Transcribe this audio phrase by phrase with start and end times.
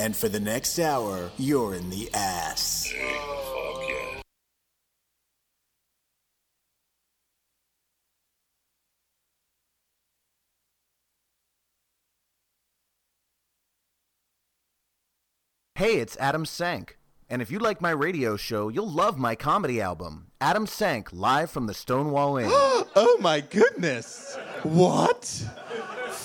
[0.00, 2.92] And for the next hour, you're in the ass.
[15.76, 16.98] Hey, it's Adam Sank.
[17.28, 21.50] And if you like my radio show, you'll love my comedy album, Adam Sank, live
[21.50, 22.48] from the Stonewall Inn.
[22.50, 24.36] oh my goodness.
[24.62, 25.44] What?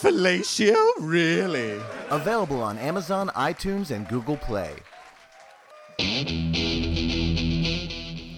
[0.02, 0.78] Fellatio?
[1.00, 1.80] Really?
[2.10, 4.74] Available on Amazon, iTunes, and Google Play.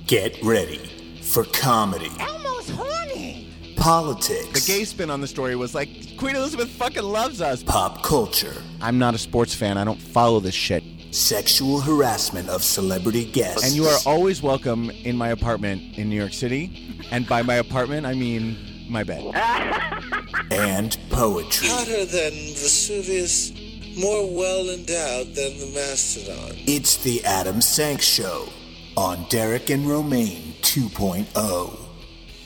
[0.08, 3.54] Get ready for comedy, Elmo's horny.
[3.78, 7.64] politics, The gay spin on the story was like, Queen Elizabeth fucking loves us.
[7.64, 9.78] pop culture, I'm not a sports fan.
[9.78, 10.84] I don't follow this shit.
[11.12, 16.16] sexual harassment of celebrity guests, And you are always welcome in my apartment in New
[16.18, 16.98] York City.
[17.12, 18.58] And by my apartment, I mean
[18.92, 19.24] my bed.
[20.52, 21.68] and poetry.
[21.70, 23.52] hotter than Vesuvius,
[23.98, 26.56] more well endowed than the Mastodon.
[26.68, 28.50] It's the Adam Sank Show
[28.98, 31.78] on Derek and Romaine 2.0.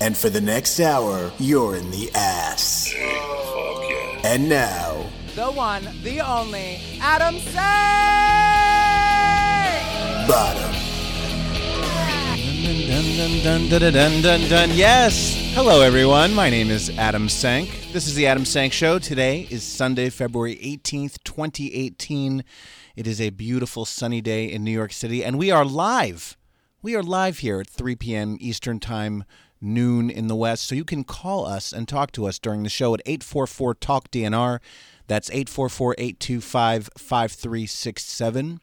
[0.02, 2.94] And for the next hour, you're in the ass.
[4.24, 7.56] And now, The one, the only, Adam Sank!
[10.28, 10.72] bottom.
[12.36, 14.70] Dun, dun, dun, dun, dun, dun, dun, dun.
[14.74, 15.45] Yes.
[15.56, 16.34] Hello, everyone.
[16.34, 17.70] My name is Adam Sank.
[17.94, 19.00] This is the Adam Sank Show.
[19.00, 22.44] Today is Sunday, February 18th, 2018.
[22.98, 26.36] It is a beautiful sunny day in New York City, and we are live.
[26.82, 28.36] We are live here at 3 p.m.
[28.42, 29.24] Eastern Time,
[29.62, 30.66] noon in the West.
[30.66, 34.12] So you can call us and talk to us during the show at 844 Talk
[34.12, 34.60] DNR.
[35.08, 38.60] That's 844 825 5367.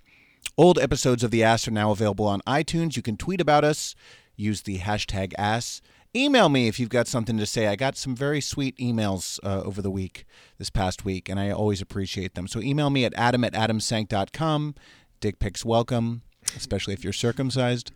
[0.58, 2.96] Old episodes of The Ass are now available on iTunes.
[2.96, 3.94] You can tweet about us,
[4.36, 5.80] use the hashtag ass.
[6.14, 7.68] Email me if you've got something to say.
[7.68, 10.26] I got some very sweet emails uh, over the week,
[10.58, 12.46] this past week, and I always appreciate them.
[12.46, 14.74] So email me at adam at adamsank.com.
[15.20, 16.20] Dick pics welcome,
[16.54, 17.92] especially if you're circumcised.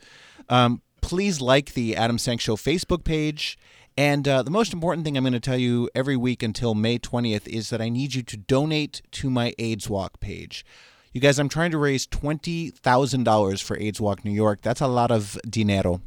[0.49, 3.59] Um, please like the Adam Sank Show Facebook page.
[3.99, 6.99] And uh, the most important thing I'm going to tell you every week until May
[6.99, 10.65] 20th is that I need you to donate to my AIDS Walk page.
[11.13, 14.63] You guys, I'm trying to raise $20,000 for AIDS Walk New York.
[14.63, 16.01] That's a lot of dinero.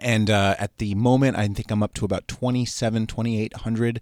[0.00, 4.00] And uh, at the moment, I think I'm up to about 27, 2800.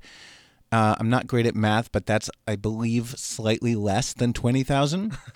[0.71, 5.17] Uh, I'm not great at math, but that's, I believe, slightly less than 20,000.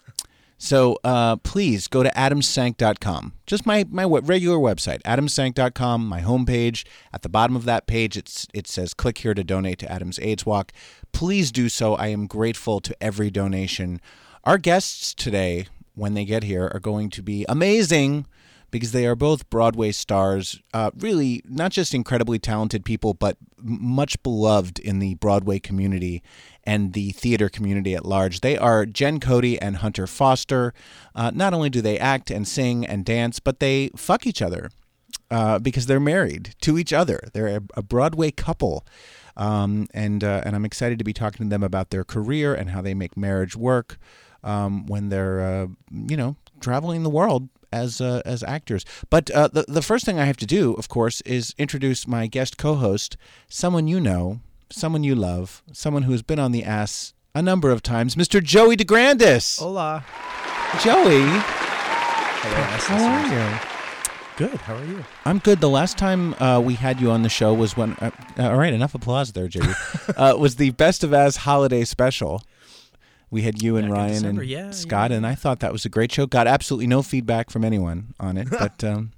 [0.59, 3.35] So uh, please go to adamsank.com.
[3.47, 6.85] Just my, my regular website, adamsank.com, my homepage.
[7.13, 10.19] At the bottom of that page, it's, it says click here to donate to Adam's
[10.21, 10.73] AIDS Walk.
[11.13, 11.95] Please do so.
[11.95, 14.01] I am grateful to every donation.
[14.45, 18.27] Our guests today, when they get here, are going to be amazing
[18.71, 24.23] because they are both Broadway stars, uh, really not just incredibly talented people, but much
[24.23, 26.23] beloved in the Broadway community
[26.65, 28.41] and the theater community at large.
[28.41, 30.75] They are Jen Cody and Hunter Foster.
[31.15, 34.71] Uh, not only do they act and sing and dance, but they fuck each other
[35.31, 37.21] uh, because they're married to each other.
[37.33, 38.85] They're a, a Broadway couple.
[39.37, 42.71] Um, and uh, and I'm excited to be talking to them about their career and
[42.71, 43.99] how they make marriage work
[44.43, 48.85] um, when they're uh, you know traveling the world as uh, as actors.
[49.11, 52.27] But uh, the the first thing I have to do, of course, is introduce my
[52.27, 53.17] guest co-host,
[53.49, 54.41] someone you know,
[54.71, 58.43] someone you love, someone who has been on the ass a number of times, Mr.
[58.43, 59.59] Joey DeGrandis.
[59.59, 60.05] Hola.
[60.83, 61.23] Joey,
[62.43, 63.61] Hello, how are you?
[64.37, 64.61] Good.
[64.61, 65.05] How are you?
[65.25, 65.61] I'm good.
[65.61, 67.93] The last time uh, we had you on the show was when.
[67.95, 69.73] Uh, all right, enough applause there, Joey.
[70.17, 72.43] uh, was the Best of As holiday special.
[73.31, 75.17] We had you and Back Ryan December, and yeah, Scott, yeah.
[75.17, 76.27] and I thought that was a great show.
[76.27, 79.13] Got absolutely no feedback from anyone on it, but um,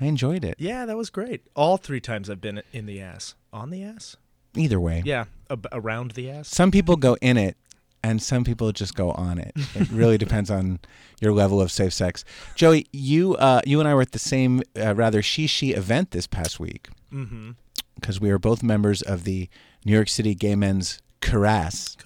[0.00, 0.56] I enjoyed it.
[0.58, 1.42] Yeah, that was great.
[1.56, 3.34] All three times I've been in the ass.
[3.52, 4.16] On the ass?
[4.56, 6.48] Either way, Yeah, ab- around the ass.
[6.48, 7.56] some people go in it,
[8.02, 9.52] and some people just go on it.
[9.74, 10.80] It really depends on
[11.20, 12.24] your level of safe sex.
[12.54, 16.10] Joey, you uh, you and I were at the same uh, rather she she event
[16.10, 16.88] this past week.
[17.12, 17.50] Mm-hmm.
[17.96, 19.48] because we are both members of the
[19.84, 21.00] New York City Gay Men's.
[21.20, 21.96] Chorus.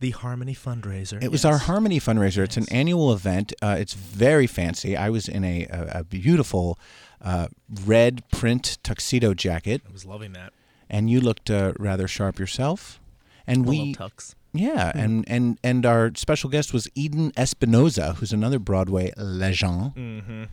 [0.00, 1.22] The Harmony fundraiser.
[1.22, 1.52] It was yes.
[1.52, 2.44] our Harmony fundraiser.
[2.44, 3.52] It's an annual event.
[3.62, 4.96] Uh, it's very fancy.
[4.96, 6.78] I was in a, a, a beautiful
[7.22, 7.48] uh,
[7.86, 10.52] red print tuxedo jacket, I was loving that.
[10.90, 13.00] and you looked uh, rather sharp yourself.
[13.46, 14.34] And A we, tux.
[14.52, 19.94] yeah, and, and and our special guest was Eden Espinosa, who's another Broadway legend.
[19.94, 20.44] Mm-hmm.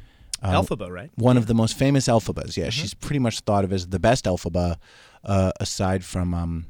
[0.44, 1.12] Uh, Elphaba, right?
[1.16, 2.50] one of the most famous elphabas.
[2.52, 2.62] Mm-hmm.
[2.62, 4.78] Yeah, she's pretty much thought of as the best elphaba,
[5.24, 6.66] uh, aside from um,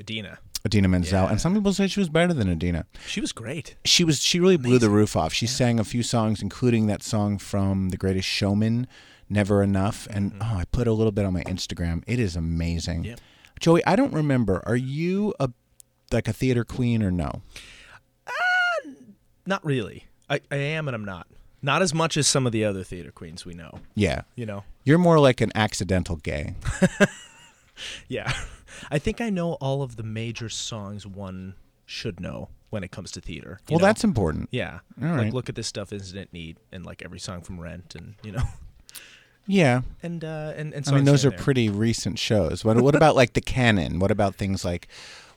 [0.00, 0.38] Idina.
[0.66, 1.22] Idina Menzel.
[1.24, 1.30] Yeah.
[1.30, 2.84] And some people say she was better than Idina.
[3.06, 3.76] She was great.
[3.84, 4.22] She was.
[4.22, 5.32] She really blew the roof off.
[5.32, 8.86] She sang a few songs, including that song from The Greatest Showman,
[9.28, 12.02] "Never Enough." And oh, I put a little bit on my Instagram.
[12.06, 12.98] It is amazing.
[13.00, 13.10] Mm-hmm.
[13.10, 13.20] Yep.
[13.60, 14.62] Joey, I don't remember.
[14.66, 15.50] Are you a
[16.12, 17.42] like a theater queen or no?
[19.48, 20.08] Not really.
[20.28, 21.28] I, I am and I'm not.
[21.62, 23.80] Not as much as some of the other theater queens we know.
[23.94, 24.22] Yeah.
[24.34, 24.64] You know.
[24.84, 26.54] You're more like an accidental gay.
[28.08, 28.32] Yeah.
[28.90, 33.10] I think I know all of the major songs one should know when it comes
[33.12, 33.60] to theater.
[33.70, 33.86] well, know?
[33.86, 34.48] that's important.
[34.50, 34.80] yeah.
[35.00, 35.32] All like right.
[35.32, 38.32] look at this stuff isn't it neat and like every song from Rent and you
[38.32, 38.42] know
[39.48, 39.82] Yeah.
[40.02, 41.38] and uh and, and I mean, those are there.
[41.38, 42.64] pretty recent shows.
[42.64, 44.00] What, what about like the canon?
[44.00, 44.88] What about things like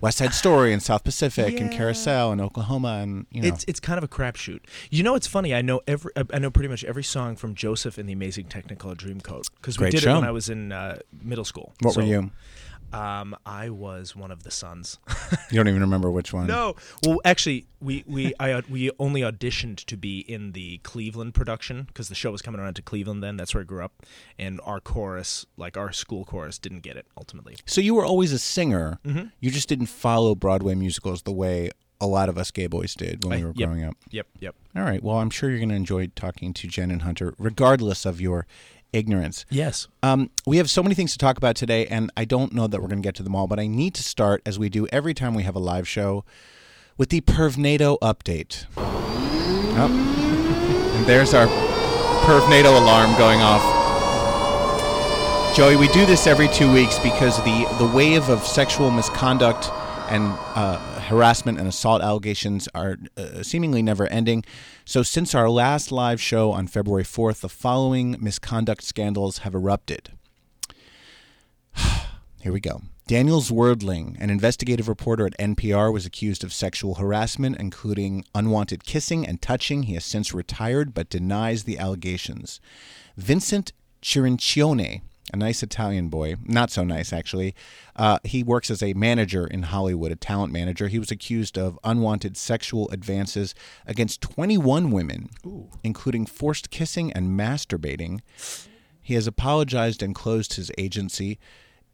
[0.02, 3.50] West Side Story and South Pacific and Carousel and Oklahoma and you know?
[3.50, 4.62] It's it's kind of a crapshoot.
[4.90, 5.54] You know, it's funny.
[5.54, 8.96] I know every I know pretty much every song from Joseph and the Amazing Technicolor
[8.96, 10.14] Dreamcoat because we Great did show.
[10.14, 11.74] it when I was in uh, middle school.
[11.82, 12.32] what were you?
[12.94, 15.00] Um, I was one of the sons.
[15.52, 16.46] You don't even remember which one.
[16.48, 21.34] no, well, actually, we we I uh, we only auditioned to be in the Cleveland
[21.34, 23.24] production because the show was coming around to Cleveland.
[23.24, 24.06] Then that's where I grew up,
[24.38, 27.56] and our chorus, like our school chorus, didn't get it ultimately.
[27.66, 29.00] So you were always a singer.
[29.04, 29.28] Mm-hmm.
[29.40, 31.72] You just didn't follow Broadway musicals the way
[32.02, 33.68] a lot of us gay boys did when we were yep.
[33.68, 33.96] growing up.
[34.10, 34.56] Yep, yep.
[34.76, 35.04] All right.
[35.04, 38.48] Well, I'm sure you're going to enjoy talking to Jen and Hunter, regardless of your
[38.94, 39.46] ignorance.
[39.50, 39.88] Yes.
[40.04, 42.82] Um, we have so many things to talk about today, and I don't know that
[42.82, 44.88] we're going to get to them all, but I need to start, as we do
[44.88, 46.24] every time we have a live show,
[46.98, 48.66] with the Pervnado update.
[48.78, 50.94] Oh.
[50.96, 51.48] and there's our
[52.26, 53.78] Pervnado alarm going off.
[55.56, 59.70] Joey, we do this every two weeks because the, the wave of sexual misconduct
[60.10, 60.24] and
[60.56, 64.46] uh, harassment and assault allegations are uh, seemingly never ending.
[64.86, 70.12] So, since our last live show on February 4th, the following misconduct scandals have erupted.
[72.42, 72.82] Here we go.
[73.08, 79.26] Daniel Zwerdling, an investigative reporter at NPR, was accused of sexual harassment, including unwanted kissing
[79.26, 79.84] and touching.
[79.84, 82.62] He has since retired but denies the allegations.
[83.18, 83.74] Vincent
[84.04, 87.56] Cirincione, a nice Italian boy, not so nice actually,
[87.96, 90.88] uh, he works as a manager in Hollywood, a talent manager.
[90.88, 93.54] He was accused of unwanted sexual advances
[93.86, 95.30] against 21 women,
[95.84, 98.22] including forced kissing and masturbating.
[99.02, 101.40] He has apologized and closed his agency.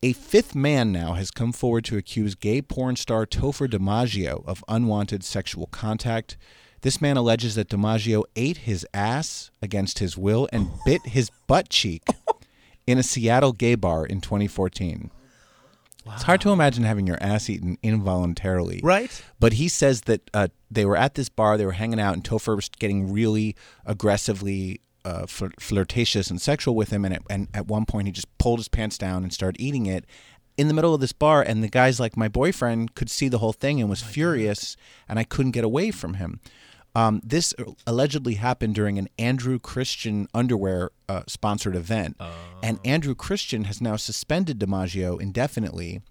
[0.04, 4.64] A fifth man now has come forward to accuse gay porn star Topher DiMaggio of
[4.68, 6.38] unwanted sexual contact.
[6.82, 11.70] This man alleges that DiMaggio ate his ass against his will and bit his butt
[11.70, 12.04] cheek
[12.88, 15.12] in a Seattle gay bar in 2014.
[16.14, 18.80] It's hard to imagine having your ass eaten involuntarily.
[18.84, 19.24] Right.
[19.40, 22.24] But he says that uh, they were at this bar, they were hanging out, and
[22.24, 23.56] Topher was getting really
[23.86, 27.06] aggressively uh, flir- flirtatious and sexual with him.
[27.06, 29.88] And at, and at one point, he just pulled his pants down and started eating
[29.88, 30.06] it
[30.58, 31.42] in the middle of this bar.
[31.42, 34.78] And the guy's like, my boyfriend could see the whole thing and was furious,
[35.10, 36.40] and I couldn't get away from him.
[36.96, 37.54] Um, this
[37.86, 42.16] allegedly happened during an Andrew Christian underwear uh, sponsored event,
[42.64, 46.02] and Andrew Christian has now suspended DiMaggio indefinitely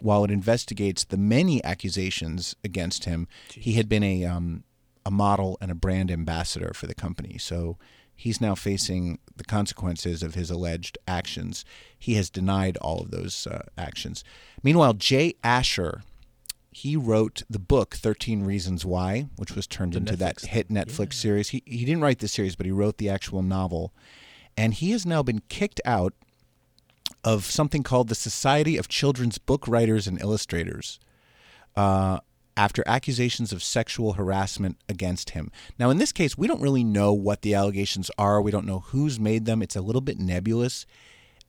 [0.00, 3.28] while it investigates the many accusations against him.
[3.52, 4.64] He had been a um,
[5.06, 7.78] a model and a brand ambassador for the company, so
[8.14, 11.64] he's now facing the consequences of his alleged actions.
[11.98, 14.24] He has denied all of those uh, actions.
[14.62, 16.02] Meanwhile, Jay Asher
[16.72, 21.50] he wrote the book 13 Reasons Why, which was turned into that hit Netflix series.
[21.50, 23.92] He, he didn't write the series, but he wrote the actual novel.
[24.56, 26.14] And he has now been kicked out
[27.24, 30.98] of something called the Society of Children's Book Writers and Illustrators
[31.76, 32.20] uh,
[32.56, 35.50] after accusations of sexual harassment against him.
[35.78, 38.40] Now, in this case, we don't really know what the allegations are.
[38.40, 39.60] We don't know who's made them.
[39.60, 40.86] It's a little bit nebulous.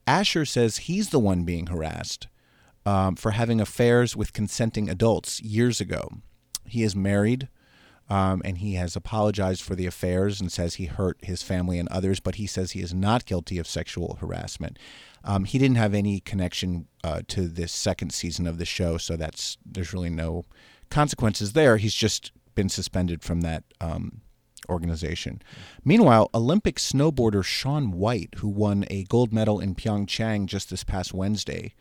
[0.06, 2.28] Asher says he's the one being harassed
[2.86, 6.10] um, for having affairs with consenting adults years ago.
[6.66, 7.50] He is married.
[8.10, 11.88] Um, and he has apologized for the affairs and says he hurt his family and
[11.88, 14.78] others, but he says he is not guilty of sexual harassment.
[15.24, 19.16] Um, he didn't have any connection uh, to this second season of the show, so
[19.16, 20.46] that's there's really no
[20.90, 21.78] consequences there.
[21.78, 24.22] He's just been suspended from that um,
[24.70, 25.42] organization.
[25.84, 31.14] Meanwhile, Olympic snowboarder Shaun White, who won a gold medal in Pyeongchang just this past
[31.14, 31.74] Wednesday,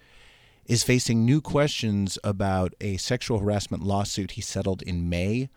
[0.66, 5.48] is facing new questions about a sexual harassment lawsuit he settled in May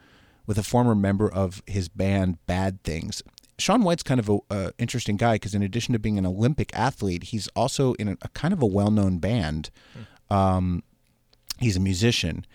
[0.45, 3.23] with a former member of his band Bad Things.
[3.57, 6.75] Shaun White's kind of a uh, interesting guy because in addition to being an Olympic
[6.77, 9.69] athlete, he's also in a, a kind of a well-known band.
[10.29, 10.83] Um,
[11.59, 12.45] he's a musician,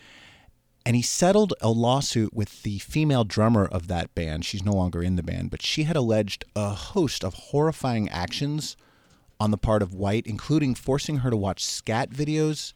[0.85, 4.45] and he settled a lawsuit with the female drummer of that band.
[4.45, 8.77] She's no longer in the band, but she had alleged a host of horrifying actions
[9.41, 12.75] on the part of White, including forcing her to watch scat videos,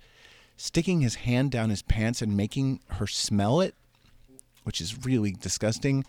[0.56, 3.74] sticking his hand down his pants and making her smell it,
[4.64, 6.04] which is really disgusting,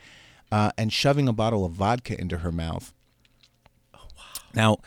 [0.52, 2.94] uh, and shoving a bottle of vodka into her mouth.
[4.54, 4.78] Now,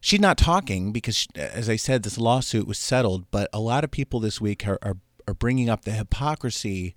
[0.00, 3.90] she's not talking because, as I said, this lawsuit was settled, but a lot of
[3.90, 6.94] people this week are, are, are bringing up the hypocrisy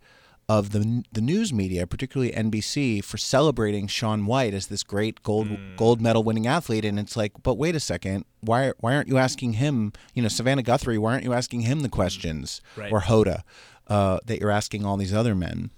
[0.50, 5.50] of the the news media, particularly NBC, for celebrating Shaun White as this great gold
[5.76, 6.86] gold medal winning athlete.
[6.86, 9.92] And it's like, but wait a second, why why aren't you asking him?
[10.14, 12.92] You know, Savannah Guthrie, why aren't you asking him the questions Right.
[12.92, 13.42] or Hoda
[13.88, 15.70] uh, that you're asking all these other men?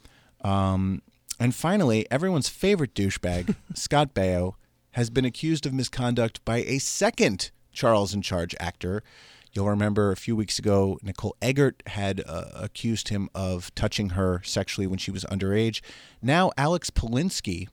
[0.42, 1.02] Um,
[1.40, 4.54] and finally, everyone's favorite douchebag, Scott Baio,
[4.92, 9.04] has been accused of misconduct by a second Charles in Charge actor.
[9.52, 14.42] You'll remember a few weeks ago, Nicole Eggert had uh, accused him of touching her
[14.44, 15.82] sexually when she was underage.
[16.22, 17.68] Now, Alex Polinsky,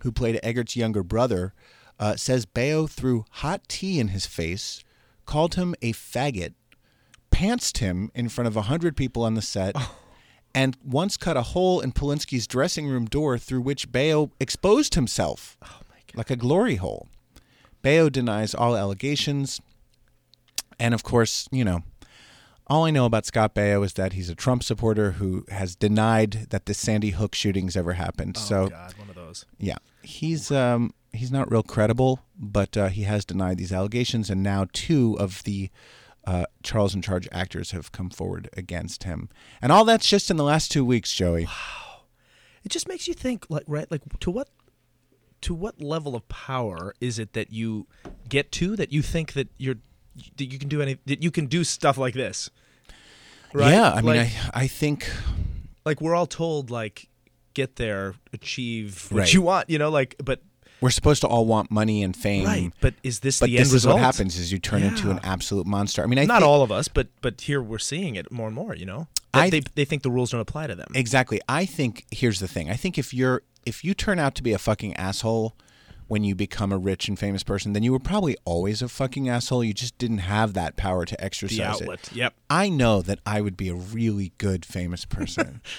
[0.00, 1.52] who played Eggert's younger brother,
[1.98, 4.82] uh, says Baio threw hot tea in his face,
[5.26, 6.54] called him a faggot,
[7.30, 9.76] pantsed him in front of a hundred people on the set,
[10.54, 15.58] and once cut a hole in Polinsky's dressing room door through which Baio exposed himself
[16.14, 17.06] like a glory hole.
[17.84, 19.60] Baio denies all allegations.
[20.80, 21.82] And of course, you know,
[22.66, 26.48] all I know about Scott Baio is that he's a Trump supporter who has denied
[26.50, 28.36] that the Sandy Hook shootings ever happened.
[28.36, 29.46] so Oh, God, one of those.
[29.58, 34.42] yeah, he's um he's not real credible, but uh, he has denied these allegations, and
[34.42, 35.70] now two of the
[36.26, 39.30] uh, Charles in Charge actors have come forward against him,
[39.62, 41.46] and all that's just in the last two weeks, Joey.
[41.46, 42.02] Wow,
[42.62, 44.50] it just makes you think, like, right, like to what,
[45.40, 47.86] to what level of power is it that you
[48.28, 49.76] get to that you think that you're
[50.36, 52.50] that you can do any that you can do stuff like this?
[53.52, 53.70] Right?
[53.72, 55.10] Yeah, I mean, Like- I I think
[55.84, 57.08] like we're all told like
[57.54, 59.34] get there achieve what Right.
[59.34, 60.40] you want you know like but
[60.80, 62.44] we're supposed to all want money and fame.
[62.44, 64.82] right but is this But the this end is result what happens: is you turn
[64.84, 66.02] into an absolute monster.
[66.02, 68.46] I mean, I not think- all of us but but here we're seeing it more
[68.46, 70.88] and more you know That I- they, they think the rules don't apply to them
[70.94, 71.40] Exactly.
[71.48, 72.70] I think here's the thing.
[72.70, 75.56] I think if you're if you turn out to be a fucking asshole
[76.08, 79.28] when you become a rich and famous person, then you were probably always a fucking
[79.28, 79.62] asshole.
[79.62, 81.82] You just didn't have that power to exercise the it.
[81.82, 85.60] outlet yep I know that I would be a really good famous person.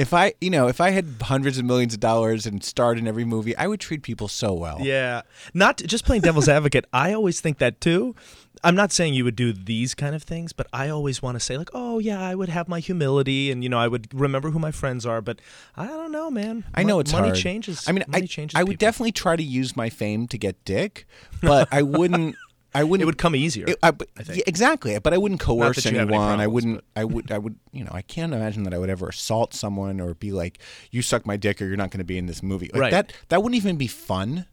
[0.00, 3.06] if I, you know, if I had hundreds of millions of dollars and starred in
[3.06, 4.78] every movie, I would treat people so well.
[4.80, 5.22] yeah
[5.54, 8.14] not just playing devil's advocate i always think that too
[8.62, 11.40] i'm not saying you would do these kind of things but i always want to
[11.40, 14.50] say like oh yeah i would have my humility and you know i would remember
[14.50, 15.40] who my friends are but
[15.76, 17.38] i don't know man I know it's money hard.
[17.38, 18.86] changes I mean, money I, changes I would people.
[18.86, 21.06] definitely try to use my fame to get dick,
[21.42, 22.36] but I wouldn't.
[22.74, 23.02] I wouldn't.
[23.02, 23.92] it would come easier It- I, I
[24.32, 26.40] yeah, exactly, but I wouldn't coerce that you have any anyone.
[26.40, 26.84] I wouldn't.
[26.94, 27.32] but- I would.
[27.32, 27.56] I would.
[27.72, 30.58] You know, I can't imagine that I would ever assault someone or be like,
[30.90, 32.90] "You suck my dick, or you're not going to be in this movie." Like Right.
[32.90, 34.46] That that wouldn't even be fun.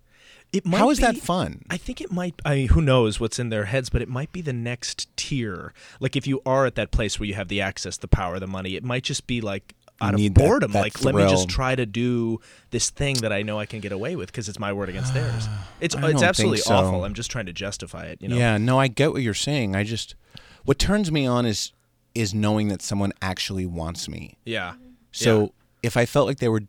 [0.54, 1.66] It might How is that fun?
[1.70, 2.36] I think it might.
[2.46, 5.74] I mean, who knows what's in their heads, but it might be the next tier.
[6.00, 8.48] Like if you are at that place where you have the access, the power, the
[8.48, 10.72] money, it might just be like out of need that- boredom.
[10.74, 12.40] that like let me just try to do
[12.72, 15.14] this thing that I know I can get away with because it's my word against
[15.14, 15.48] theirs.
[15.80, 16.76] It's it's absolutely so.
[16.76, 17.04] awful.
[17.06, 18.22] I'm just trying to justify it.
[18.22, 18.38] You know.
[18.38, 18.58] Yeah.
[18.58, 19.76] No, I get what you're saying.
[19.76, 20.16] I just
[20.66, 21.72] what turns me on is
[22.16, 24.38] is knowing that someone actually wants me.
[24.46, 24.74] Yeah.
[25.12, 25.48] So Yeah.
[25.84, 26.64] if I felt like they were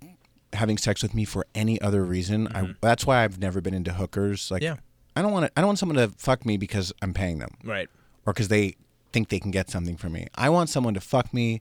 [0.52, 3.92] having sex with me for any other reason, I, that's why I've never been into
[3.94, 4.50] hookers.
[4.50, 4.75] Like, Mm-hmm.
[4.75, 4.80] Yeah.
[5.16, 5.52] I don't want to.
[5.56, 7.50] I don't want someone to fuck me because I'm paying them.
[7.64, 7.88] Right.
[8.26, 8.76] or because they
[9.12, 10.26] think they can get something from me.
[10.35, 11.61] I want someone to fuck me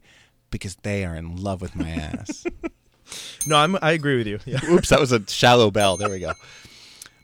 [0.51, 2.45] because they are in love with my ass.
[3.45, 3.77] No, I'm.
[3.81, 4.39] I agree with you.
[4.45, 4.59] Yeah.
[4.69, 5.95] Oops, that was a shallow bell.
[5.95, 6.33] There we go.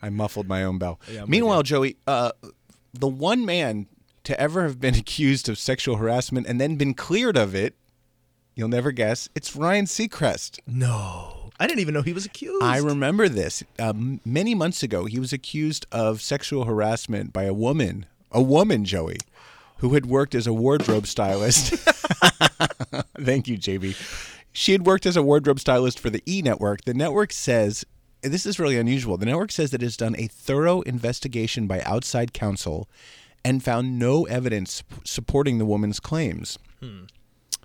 [0.00, 1.00] I muffled my own bell.
[1.10, 2.32] Yeah, Meanwhile, Joey, uh,
[2.92, 3.86] the one man
[4.24, 7.74] to ever have been accused of sexual harassment and then been cleared of it,
[8.54, 10.58] you'll never guess, it's Ryan Seacrest.
[10.66, 12.62] No, I didn't even know he was accused.
[12.62, 13.62] I remember this.
[13.78, 18.84] Um, many months ago, he was accused of sexual harassment by a woman, a woman,
[18.84, 19.18] Joey,
[19.84, 21.74] who had worked as a wardrobe stylist.
[23.20, 23.94] Thank you, JB.
[24.50, 26.86] She had worked as a wardrobe stylist for the E Network.
[26.86, 27.84] The network says,
[28.22, 31.82] this is really unusual, the network says that it has done a thorough investigation by
[31.82, 32.88] outside counsel
[33.44, 36.58] and found no evidence supporting the woman's claims.
[36.80, 37.02] Hmm.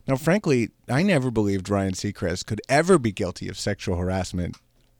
[0.05, 4.57] Now, frankly, I never believed Ryan Seacrest could ever be guilty of sexual harassment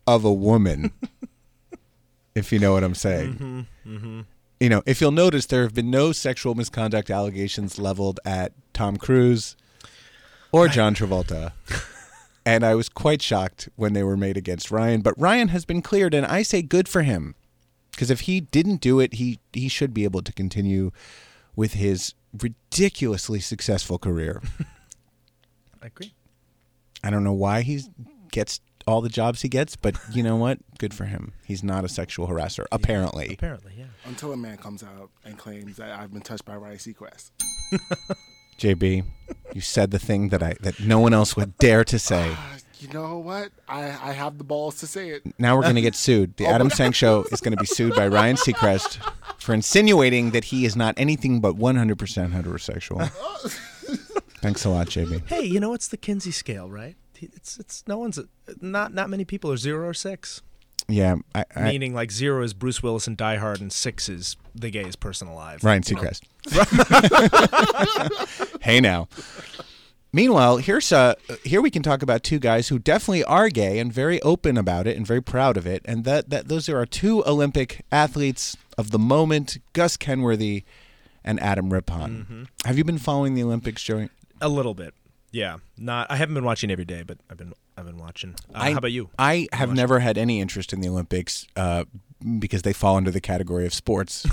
[0.08, 0.94] of a woman,
[2.34, 3.34] if you know what I'm saying.
[3.34, 4.22] Mm-hmm, mm-hmm.
[4.60, 8.98] You know, if you'll notice, there have been no sexual misconduct allegations leveled at Tom
[8.98, 9.56] Cruise
[10.52, 11.54] or John Travolta.
[12.46, 15.00] and I was quite shocked when they were made against Ryan.
[15.02, 17.36] But Ryan has been cleared, and I say good for him.
[17.92, 20.92] Because if he didn't do it, he, he should be able to continue
[21.56, 24.42] with his ridiculously successful career.
[25.82, 26.14] I agree.
[27.02, 27.84] I don't know why he
[28.32, 30.60] gets all the jobs he gets, but you know what?
[30.78, 31.34] Good for him.
[31.46, 33.34] He's not a sexual harasser, apparently.
[33.34, 33.86] Apparently, yeah.
[34.06, 37.32] Until a man comes out and claims that I've been touched by Ryan Seacrest.
[38.60, 39.06] JB,
[39.54, 42.32] you said the thing that I that no one else would dare to say.
[42.32, 42.36] Uh,
[42.80, 43.52] You know what?
[43.68, 45.22] I, I have the balls to say it.
[45.40, 46.36] Now we're going to get sued.
[46.38, 48.98] The Adam Sank Show is going to be sued by Ryan Seacrest
[49.38, 51.96] for insinuating that he is not anything but 100%
[52.34, 53.10] heterosexual.
[54.42, 55.28] Thanks a lot, JB.
[55.28, 56.96] Hey, you know it's the Kinsey scale, right?
[57.22, 58.20] It's it's no one's
[58.62, 60.42] not not many people are zero or six.
[60.88, 64.36] Yeah, I, I, Meaning like zero is Bruce Willis and Die Hard, and six is
[64.56, 65.64] the gayest person alive.
[65.64, 66.22] Ryan Seacrest.
[68.62, 69.08] hey now.
[70.12, 73.94] Meanwhile, here's uh here we can talk about two guys who definitely are gay and
[73.94, 76.88] very open about it and very proud of it, and that that those are our
[76.88, 80.64] two Olympic athletes of the moment, Gus Kenworthy
[81.24, 82.48] and Adam Rippon.
[82.66, 84.10] Have you been following the Olympics, Joey?
[84.42, 84.96] A little bit.
[85.32, 85.58] Yeah.
[85.78, 86.08] Not.
[86.10, 88.36] I haven't been watching every day, but I've been I've been watching.
[88.54, 89.10] Uh, I- how about you?
[89.18, 91.86] I have never had any interest in the Olympics uh,
[92.40, 94.26] because they fall under the category of sports.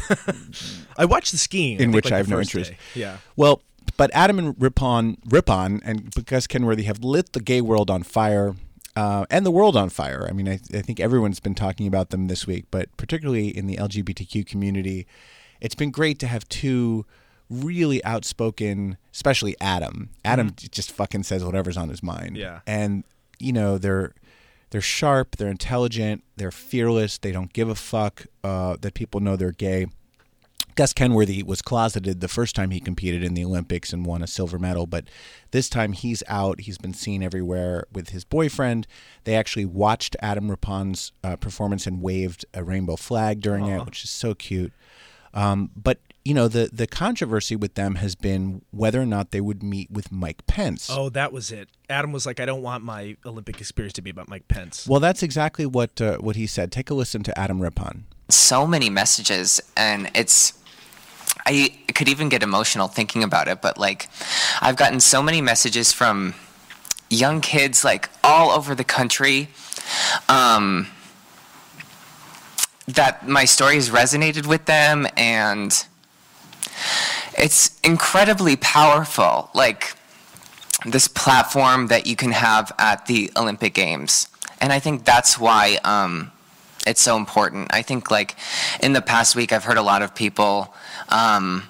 [0.97, 1.75] I watched the skiing.
[1.75, 2.73] In think, which like, I have no interest.
[2.73, 2.79] day.
[2.95, 3.19] Yeah.
[3.37, 3.63] Well,
[3.97, 8.55] but Adam and Rippon, Rippon, and Gus Kenworthy have lit the gay world on fire,
[8.97, 10.27] uh, and the world on fire.
[10.29, 13.67] I mean, I, I think everyone's been talking about them this week, but particularly in
[13.67, 15.07] the LGBTQ community,
[15.61, 17.07] it's been great to have two
[17.51, 20.11] really outspoken, especially Adam.
[20.25, 22.37] Adam j- just fucking says whatever's on his mind.
[22.37, 22.61] Yeah.
[22.67, 23.05] and
[23.39, 24.15] you know they're
[24.71, 27.19] they're sharp, they're intelligent, they're fearless.
[27.19, 29.87] They don't give a fuck uh, that people know they're gay.
[30.75, 34.27] Gus Kenworthy was closeted the first time he competed in the Olympics and won a
[34.27, 35.05] silver medal, but
[35.51, 36.61] this time he's out.
[36.61, 38.87] He's been seen everywhere with his boyfriend.
[39.25, 44.05] They actually watched Adam Rippon's uh, performance and waved a rainbow flag during it, which
[44.05, 44.73] is so cute.
[45.33, 49.41] Um, but you know the the controversy with them has been whether or not they
[49.41, 50.89] would meet with Mike Pence.
[50.91, 51.69] Oh, that was it.
[51.89, 54.89] Adam was like, I don't want my Olympic experience to be about Mike Pence.
[54.89, 56.73] Well, that's exactly what uh, what he said.
[56.73, 58.07] Take a listen to Adam Rippon.
[58.29, 60.53] so many messages and it's
[61.47, 64.09] I could even get emotional thinking about it, but like
[64.61, 66.35] I've gotten so many messages from
[67.09, 69.49] young kids like all over the country
[70.29, 70.89] um,
[72.89, 75.87] that my story has resonated with them and
[77.37, 79.51] it's incredibly powerful.
[79.55, 79.97] Like
[80.85, 84.29] this platform that you can have at the Olympic Games.
[84.61, 86.33] And I think that's why um,
[86.87, 87.73] it's so important.
[87.75, 88.37] I think, like,
[88.81, 90.75] in the past week, I've heard a lot of people,
[91.09, 91.65] um,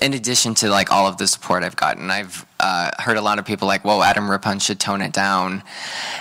[0.00, 3.38] in addition to, like, all of the support I've gotten, I've uh, heard a lot
[3.38, 5.62] of people like, whoa, Adam Rippon should tone it down,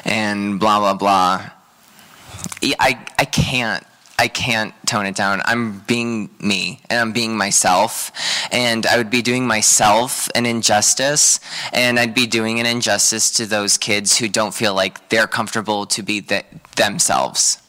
[0.06, 1.50] and blah, blah, blah.
[2.64, 3.86] I, I can't.
[4.18, 5.42] I can't tone it down.
[5.46, 8.12] I'm being me and I'm being myself.
[8.52, 11.40] And I would be doing myself an injustice.
[11.74, 15.86] And I'd be doing an injustice to those kids who don't feel like they're comfortable
[15.88, 16.46] to be th-
[16.78, 17.62] themselves.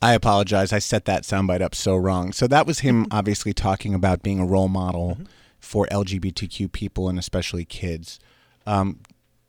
[0.00, 0.72] I apologize.
[0.72, 2.32] I set that soundbite up so wrong.
[2.32, 5.18] So that was him obviously talking about being a role model
[5.60, 8.18] for LGBTQ people and especially kids.
[8.66, 9.00] Um,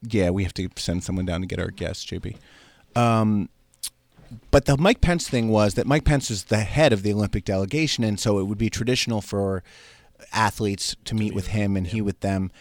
[0.01, 2.36] yeah, we have to send someone down to get our guest, JB.
[2.95, 3.49] Um,
[4.51, 7.45] but the Mike Pence thing was that Mike Pence is the head of the Olympic
[7.45, 9.63] delegation, and so it would be traditional for
[10.31, 12.51] athletes to meet with him and he with them.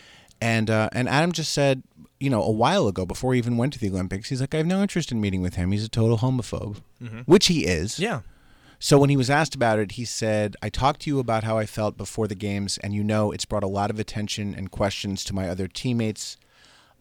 [0.40, 1.82] And uh, and Adam just said,
[2.18, 4.58] you know, a while ago before he even went to the Olympics, he's like, I
[4.58, 5.70] have no interest in meeting with him.
[5.72, 6.82] He's a total homophobe,
[7.26, 7.98] which he is.
[7.98, 8.20] yeah.
[8.78, 11.56] So when he was asked about it, he said, I talked to you about how
[11.56, 14.72] I felt before the games, and you know it's brought a lot of attention and
[14.72, 16.36] questions to my other teammates.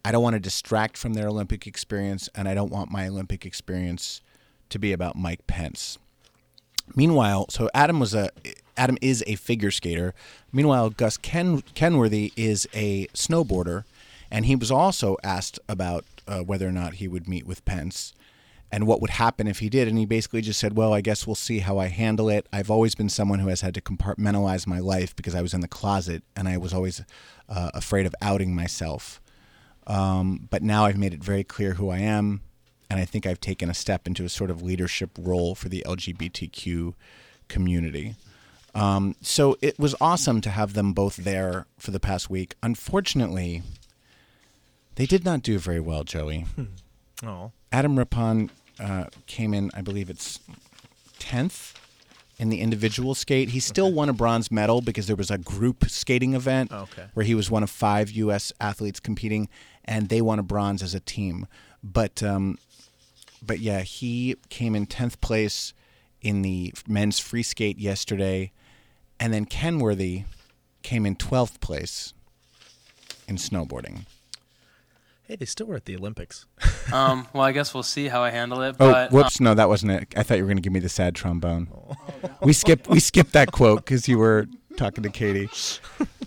[0.05, 3.47] I don't want to distract from their Olympic experience, and I don't want my Olympic
[3.47, 4.21] experience
[4.71, 5.97] to be about Mike Pence.
[6.95, 8.29] Meanwhile, so Adam was a
[8.77, 10.13] Adam is a figure skater.
[10.51, 13.83] Meanwhile, Gus Ken, Kenworthy is a snowboarder,
[14.29, 18.13] and he was also asked about uh, whether or not he would meet with Pence
[18.71, 19.87] and what would happen if he did.
[19.87, 22.47] And he basically just said, "Well, I guess we'll see how I handle it.
[22.51, 25.61] I've always been someone who has had to compartmentalize my life because I was in
[25.61, 27.03] the closet and I was always
[27.49, 29.21] uh, afraid of outing myself.
[29.87, 32.41] Um, but now I've made it very clear who I am,
[32.91, 35.83] and I think I've taken a step into a sort of leadership role for the
[35.87, 36.93] LGBTQ
[37.47, 38.15] community."
[38.75, 42.55] Um, so it was awesome to have them both there for the past week.
[42.63, 43.63] Unfortunately,
[44.95, 46.45] they did not do very well, Joey.
[47.23, 47.51] Oh.
[47.71, 48.49] Adam Rippon
[48.79, 50.39] uh, came in, I believe it's
[51.19, 51.73] 10th
[52.39, 53.49] in the individual skate.
[53.49, 57.05] He still won a bronze medal because there was a group skating event Okay.
[57.13, 58.51] where he was one of five U.S.
[58.59, 59.49] athletes competing,
[59.85, 61.45] and they won a bronze as a team.
[61.83, 62.57] But um,
[63.41, 65.73] but yeah, he came in 10th place
[66.21, 68.51] in the men's free skate yesterday,
[69.19, 70.23] and then Kenworthy
[70.83, 72.13] came in 12th place
[73.27, 74.05] in snowboarding.
[75.23, 76.45] Hey, they still were at the Olympics.
[76.91, 78.75] Um, well, I guess we'll see how I handle it.
[78.77, 79.39] Oh, But whoops!
[79.39, 80.13] no, that wasn't it.
[80.17, 81.69] I thought you were going to give me the sad trombone.
[82.41, 82.89] We skipped.
[82.89, 85.47] We skipped that quote because you were talking to Katie.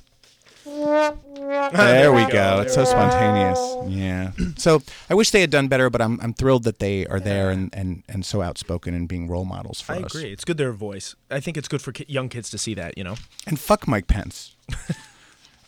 [0.75, 2.61] There we go.
[2.63, 3.59] It's so spontaneous.
[3.89, 4.33] Yeah.
[4.57, 7.51] So I wish they had done better, but I'm I'm thrilled that they are there
[7.51, 9.99] and, and, and so outspoken and being role models for us.
[9.99, 10.15] I us.
[10.15, 10.33] agree.
[10.33, 11.15] It's good their voice.
[11.31, 12.99] I think it's good for ki- young kids to see that.
[12.99, 13.15] You know.
[13.47, 14.57] And fuck Mike Pence.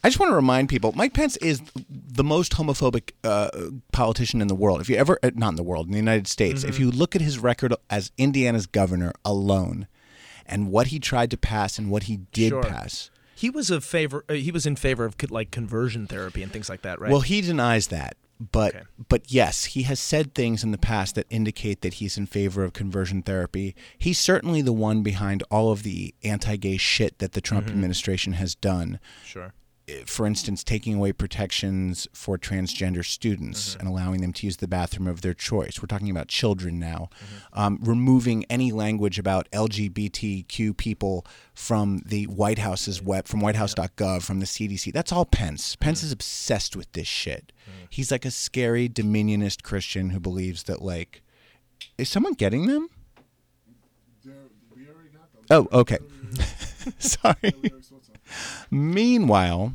[0.05, 3.51] I just want to remind people Mike Pence is the most homophobic uh,
[3.93, 4.81] politician in the world.
[4.81, 6.83] If you ever, uh, not in the world, in the United States, if Mm-hmm.
[6.85, 9.89] you look at his record as Indiana's governor alone
[10.47, 12.63] and what he tried to pass and what he did Sure.
[12.63, 13.11] pass.
[13.37, 14.25] He was a favor.
[14.29, 17.11] Uh, he was in favor of like conversion therapy and things like that, right?
[17.13, 18.17] Well, he denies that.
[18.39, 18.85] But Okay.
[19.09, 22.65] but yes, he has said things in the past that indicate that he's in favor
[22.65, 23.75] of conversion therapy.
[23.99, 27.75] He's certainly the one behind all of the anti-gay shit that the Trump Mm-hmm.
[27.77, 28.99] administration has done.
[29.25, 29.53] sure.
[30.05, 33.81] For instance, taking away protections for transgender students Mm-hmm.
[33.81, 35.81] and allowing them to use the bathroom of their choice.
[35.81, 37.09] We're talking about children now.
[37.55, 37.59] Mm-hmm.
[37.61, 44.41] Um, removing any language about LGBTQ people from the White House's web, from WhiteHouse.gov, from
[44.41, 44.93] the CDC.
[44.93, 45.77] That's all Pence.
[45.77, 46.07] Pence Mm-hmm.
[46.07, 47.53] is obsessed with this shit.
[47.89, 51.23] He's like a scary dominionist Christian who believes that, like,
[51.97, 52.89] is someone getting them?
[55.51, 55.99] Oh, okay.
[56.99, 57.53] Sorry.
[58.71, 59.75] Meanwhile,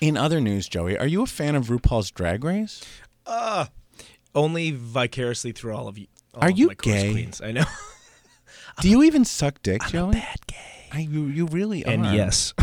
[0.00, 2.82] in other news, Joey, are you a fan of RuPaul's Drag Race?
[3.26, 3.66] Uh,
[4.34, 6.06] only vicariously through all of you.
[6.34, 7.12] all Are of you my gay?
[7.12, 7.40] Queens.
[7.40, 7.64] I know.
[8.80, 10.12] Do you even suck dick, Joey?
[10.12, 10.88] bad gay.
[10.92, 12.14] I, you, you really and are.
[12.14, 12.54] yes,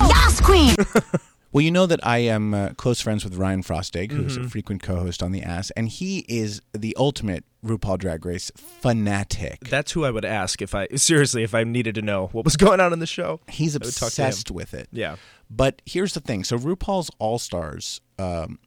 [0.00, 0.74] Yes, queen.
[1.58, 4.46] Well, you know that I am uh, close friends with Ryan Frostig, who's Mm-hmm.
[4.46, 9.58] a frequent co-host on the Ass, and he is the ultimate RuPaul Drag Race fanatic.
[9.68, 12.56] that's who I would ask if I seriously if I needed to know what was
[12.56, 13.40] going on in the show.
[13.48, 14.28] He's I would talk to him.
[14.28, 14.86] obsessed with it.
[14.92, 15.16] Yeah.
[15.50, 18.60] But here's the thing: so RuPaul's All Stars um,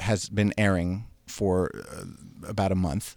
[0.00, 2.06] has been airing for uh,
[2.48, 3.14] about a month,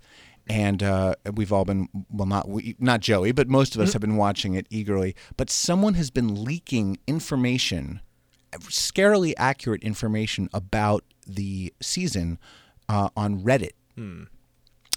[0.47, 4.01] and uh, we've all been well, not we, not Joey, but most of us have
[4.01, 5.15] been watching it eagerly.
[5.35, 8.01] But someone has been leaking information,
[8.57, 12.39] scarily accurate information about the season
[12.87, 13.71] uh, on Reddit.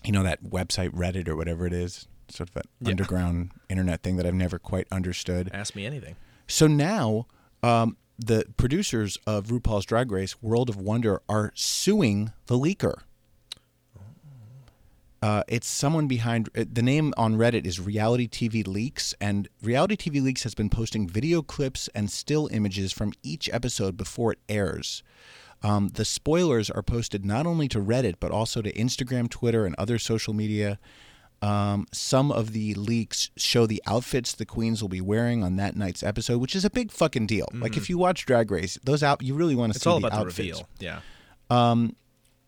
[0.05, 4.17] You know that website Reddit or whatever it is, sort of an underground internet thing
[4.17, 5.51] that I've never quite understood.
[5.53, 6.17] Ask me anything.
[6.49, 7.27] So now,
[7.63, 13.03] um, the producers of RuPaul's Drag Race World of Wonder are suing the leaker.
[15.23, 19.95] Uh, it's someone behind uh, the name on Reddit is Reality TV Leaks, and Reality
[19.97, 24.41] TV Leaks has been posting video clips and still images from each episode before it
[24.49, 25.05] airs.
[25.63, 29.77] Um, the spoilers are posted not only to Reddit but also to Instagram, Twitter, and
[29.79, 30.81] other social media.
[31.41, 35.77] Um, some of the leaks show the outfits the queens will be wearing on that
[35.77, 37.47] night's episode, which is a big fucking deal.
[37.53, 40.01] Like if you watch Drag Race, those out you really want to It's see all
[40.01, 40.39] the about the outfits.
[40.39, 40.69] reveal.
[40.81, 41.01] Yeah.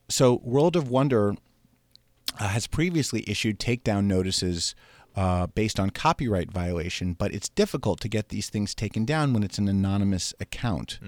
[0.08, 1.34] So World of Wonder
[2.38, 4.74] uh, has previously issued takedown notices
[5.16, 9.42] uh, based on copyright violation, but it's difficult to get these things taken down when
[9.42, 10.98] it's an anonymous account.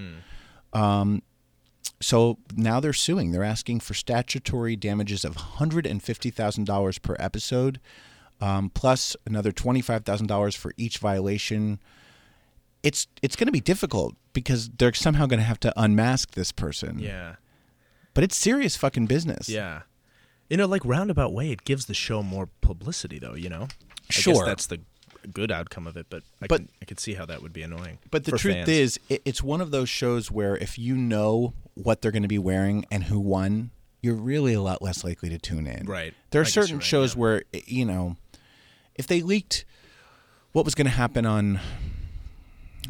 [0.73, 1.23] Um,
[2.01, 3.33] so now they're suing.
[3.33, 7.81] They're asking for statutory damages of $150,000 per episode,
[8.41, 11.81] um, plus another $25,000 for each violation.
[12.83, 16.53] It's it's going to be difficult because they're somehow going to have to unmask this
[16.53, 16.99] person.
[16.99, 17.37] Yeah.
[18.15, 19.49] But it's serious fucking business.
[19.49, 19.83] Yeah.
[20.49, 23.35] In a like roundabout way, it gives the show more publicity, though.
[23.35, 23.69] You know.
[24.09, 24.35] I Sure.
[24.35, 24.81] guess that's the
[25.33, 27.63] good outcome of it, but I But- can I could see how that would be
[27.63, 27.99] annoying.
[28.13, 28.69] But the truth fans.
[28.69, 32.29] is, it, it's one of those shows where if you know what they're going to
[32.29, 35.87] be wearing and who won, you're really a lot less likely to tune in.
[35.87, 36.15] Right.
[36.31, 37.21] There are guess certain right, shows yeah.
[37.21, 38.17] where you know,
[38.95, 39.65] if they leaked
[40.53, 41.59] what was going to happen on,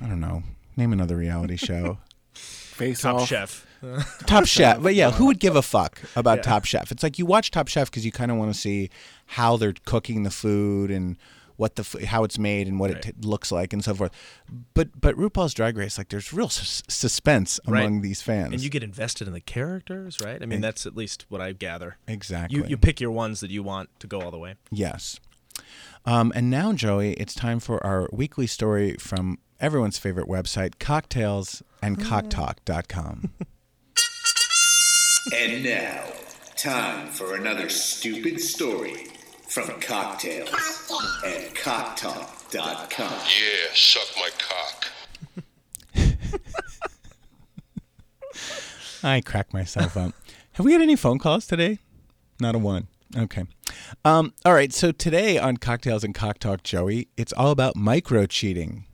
[0.02, 0.42] I don't know,
[0.76, 1.98] name another reality show.
[2.34, 3.28] Face Top off.
[3.28, 3.65] Chef.
[4.26, 4.82] Top Chef.
[4.82, 6.90] But yeah, who would give a fuck about Top Chef?
[6.92, 8.90] It's like you watch Top Chef because you kind of want to see
[9.26, 11.16] how they're cooking the food and
[11.56, 14.12] what the f- how it's made and what it t- looks like and so forth.
[14.74, 17.80] But but RuPaul's Drag Race, like there's real sus- suspense Right.
[17.80, 18.52] among these fans.
[18.52, 20.42] And you get invested in the characters, right?
[20.42, 21.96] I mean, that's at least what I gather.
[22.06, 22.58] exactly.
[22.58, 24.56] You you pick your ones that you want to go all the way.
[24.70, 25.18] Yes.
[26.04, 31.62] Um, and now, Joey, it's time for our weekly story from everyone's favorite website, cocktails
[35.34, 36.04] and now,
[36.56, 39.08] time for another stupid story
[39.48, 40.50] from Cocktails
[41.24, 43.12] and CockTalk.com.
[43.12, 44.86] Yeah, suck my cock.
[49.02, 50.12] I crack myself up.
[50.52, 51.78] Have we had any phone calls today?
[52.40, 52.88] Not a one.
[53.16, 53.44] Okay.
[54.04, 54.72] Um, all right.
[54.72, 58.84] So today on Cocktails and Cock Talk, Joey, it's all about micro cheating.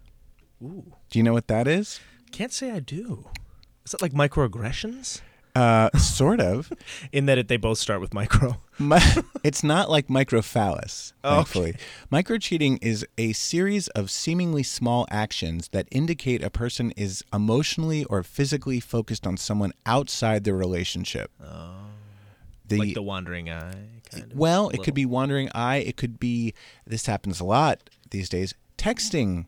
[0.63, 0.95] Ooh.
[1.11, 2.01] Do you know what that is?
[2.31, 3.29] Can't say I do.
[3.85, 5.21] Is that like microaggressions?
[5.55, 6.73] Uh, sort of.
[7.13, 8.57] In that it, they both start with micro.
[8.79, 8.99] Mi-
[9.45, 11.77] it's not like microphallus, thankfully.
[12.11, 18.05] Micro cheating is a series of seemingly small actions that indicate a person is emotionally
[18.05, 21.31] or physically focused on someone outside the relationship.
[21.43, 21.75] Oh.
[22.67, 23.75] The, like the wandering eye
[24.11, 24.39] kind of.
[24.39, 25.77] well, it could be wandering eye.
[25.79, 26.55] It could be,
[26.87, 29.47] this happens a lot these days, texting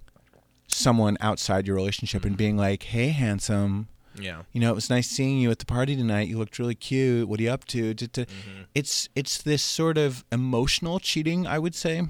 [0.69, 4.43] someone outside your relationship and being like, "Hey, handsome." Yeah.
[4.53, 6.29] You know, it was nice seeing you at the party tonight.
[6.29, 7.29] You looked really cute.
[7.29, 7.95] What are you up to?
[7.95, 8.27] to.
[8.75, 12.03] It's it's this sort of emotional cheating, I would say.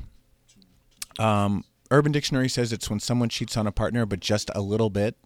[1.18, 4.90] Um, Urban Dictionary says it's when someone cheats on a partner, but just a little
[4.90, 5.16] bit.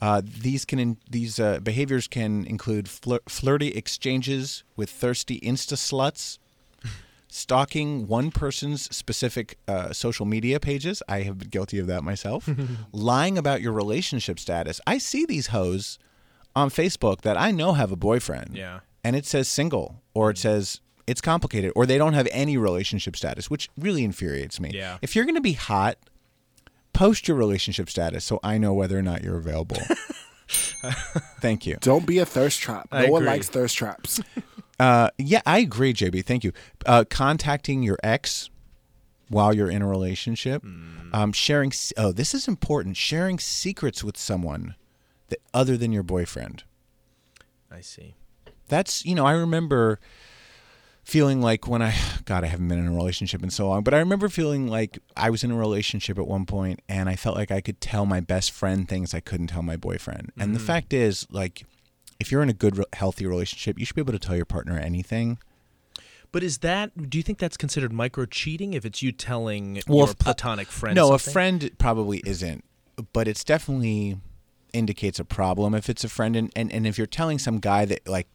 [0.00, 5.74] Uh, these can in, these uh, behaviors can include flir- flirty exchanges with thirsty insta
[5.74, 6.38] sluts,
[7.28, 11.02] stalking one person's specific uh, social media pages.
[11.08, 12.48] I have been guilty of that myself.
[12.92, 14.80] lying about your relationship status.
[14.86, 15.98] I see these hoes
[16.56, 18.56] on Facebook that I know have a boyfriend.
[18.56, 18.80] Yeah.
[19.04, 23.16] And it says single or it says it's complicated or they don't have any relationship
[23.16, 24.70] status, which really infuriates me.
[24.74, 24.98] Yeah.
[25.02, 25.96] If you're going to be hot,
[26.92, 29.78] post your relationship status so I know whether or not you're available.
[31.40, 31.76] Thank you.
[31.80, 32.88] Don't be a thirst trap.
[32.90, 33.34] No one agree.
[33.34, 34.20] likes thirst traps.
[34.78, 36.24] Uh, yeah, I agree, JB.
[36.24, 36.52] Thank you.
[36.86, 38.48] Uh, contacting your ex
[39.28, 40.64] while you're in a relationship,
[41.12, 41.72] um, sharing.
[41.96, 42.96] Oh, this is important.
[42.96, 44.74] Sharing secrets with someone
[45.28, 46.62] that other than your boyfriend.
[47.70, 48.14] I see.
[48.68, 49.98] That's you know I remember
[51.04, 53.94] feeling like when I God I haven't been in a relationship in so long, but
[53.94, 57.36] I remember feeling like I was in a relationship at one point and I felt
[57.36, 60.32] like I could tell my best friend things I couldn't tell my boyfriend.
[60.38, 60.66] And the Mhm.
[60.66, 61.64] fact is like
[62.20, 64.78] if you're in a good healthy relationship, you should be able to tell your partner
[64.78, 65.38] anything.
[66.30, 67.08] But is that?
[67.08, 70.68] Do you think that's considered micro cheating if it's you telling Well, your if- platonic
[70.68, 70.94] friend?
[70.94, 72.64] No, a friend probably isn't,
[73.12, 74.18] but it's definitely
[74.74, 77.86] indicates a problem if it's a friend and, and, and if you're telling some guy
[77.86, 78.26] that like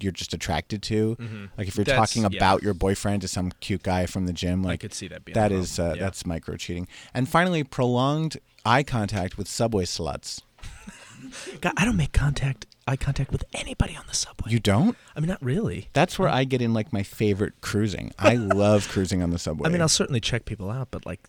[0.00, 1.48] you're just attracted to, Mhm.
[1.56, 2.36] like if you're That's- talking yeah.
[2.36, 5.24] about your boyfriend to some cute guy from the gym, like I could see that
[5.24, 6.02] being a that problem, is uh, yeah.
[6.02, 6.86] that's micro cheating.
[7.14, 10.42] And finally, prolonged eye contact with subway sluts.
[11.62, 14.50] God, I don't make contact eye contact with anybody on the subway.
[14.50, 14.96] You don't?
[15.14, 15.88] I mean, not really.
[15.92, 18.12] That's where I get in like my favorite cruising.
[18.18, 19.68] I love cruising on the subway.
[19.68, 21.20] I mean, I'll certainly check people out, but like,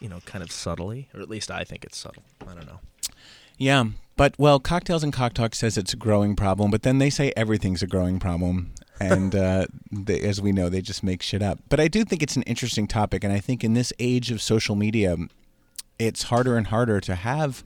[0.00, 2.22] you know, kind of subtly, or at least I think it's subtle.
[2.42, 2.80] I don't know.
[3.56, 7.10] Yeah, but well, Cocktails and Cock Talk says it's a growing problem, but then they
[7.10, 11.42] say everything's a growing problem, and uh, they, as we know, they just make shit
[11.42, 11.58] up.
[11.68, 14.42] But I do think it's an interesting topic, and I think in this age of
[14.42, 15.16] social media,
[15.98, 17.64] it's harder and harder to have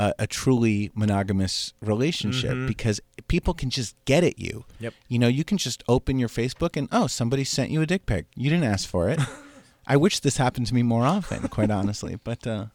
[0.00, 2.66] a, a truly monogamous relationship Mhm.
[2.66, 4.64] because people can just get at you.
[4.80, 4.94] Yep.
[5.08, 8.06] You know, you can just open your Facebook and oh, somebody sent you a dick
[8.06, 8.24] pic.
[8.34, 9.20] You didn't ask for it.
[9.86, 12.46] I wish this happened to me more often, quite honestly, but.
[12.46, 12.66] Uh,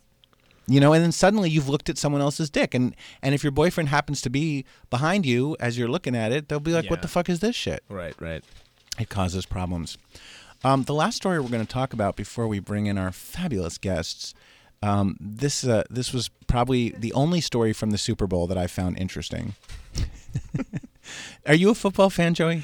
[0.67, 3.51] you know, and then suddenly you've looked at someone else's dick, and and if your
[3.51, 7.03] boyfriend happens to be behind you as you're looking at it, they'll be like, "What
[7.03, 8.43] the fuck is this shit?" Right, right.
[8.97, 9.99] It causes problems.
[10.63, 13.77] Um, the last story we're going to talk about before we bring in our fabulous
[13.77, 14.33] guests.
[14.81, 18.67] Um, this uh, this was probably the only story from the Super Bowl that I
[18.67, 19.55] found interesting.
[21.47, 22.63] Are you a football fan, Joey?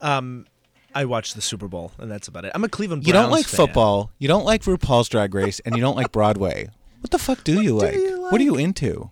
[0.00, 0.46] Um,
[0.94, 2.52] I watched the Super Bowl, and that's about it.
[2.54, 3.06] I'm a Cleveland.
[3.06, 3.56] You don't like fan.
[3.66, 4.10] football.
[4.18, 6.68] You don't like RuPaul's Drag Race, and you don't like Broadway.
[7.00, 7.96] What the fuck do you like?
[8.30, 9.10] What are you into?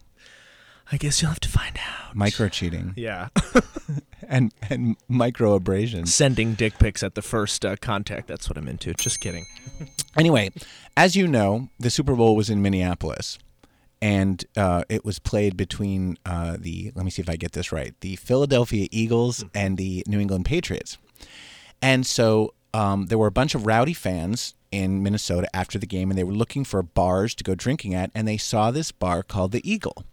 [0.90, 2.14] I guess you'll have to find out.
[2.14, 2.94] Micro cheating.
[2.96, 3.29] Yeah.
[4.29, 6.14] and and micro abrasions.
[6.14, 8.29] Sending dick pics at the first uh, contact.
[8.29, 8.94] That's what I'm into.
[8.94, 9.46] Just kidding.
[10.16, 10.51] Anyway,
[10.96, 13.38] as you know, the Super Bowl was in Minneapolis,
[14.03, 16.90] and uh, it was played between uh, the.
[16.96, 17.94] Let me see if I get this right.
[18.01, 20.98] The Philadelphia Eagles and the New England Patriots,
[21.81, 26.11] and so um, there were a bunch of rowdy fans in Minnesota after the game,
[26.11, 29.22] and they were looking for bars to go drinking at, and they saw this bar
[29.22, 30.05] called the Eagle.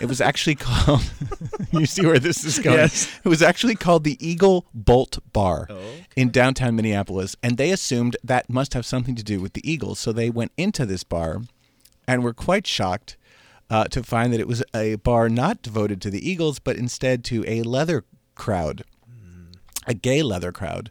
[0.00, 1.02] It was actually called.
[1.72, 2.78] you see where this is going?
[2.78, 3.08] Yes.
[3.24, 5.68] It was actually called the Eagle Bolt Bar
[6.16, 9.98] in downtown Minneapolis, and they assumed that must have something to do with the Eagles.
[9.98, 11.42] So they went into this bar,
[12.06, 13.16] and were quite shocked
[13.70, 17.24] uh, to find that it was a bar not devoted to the Eagles, but instead
[17.24, 18.04] to a leather
[18.34, 18.84] crowd,
[19.86, 20.90] a gay leather crowd.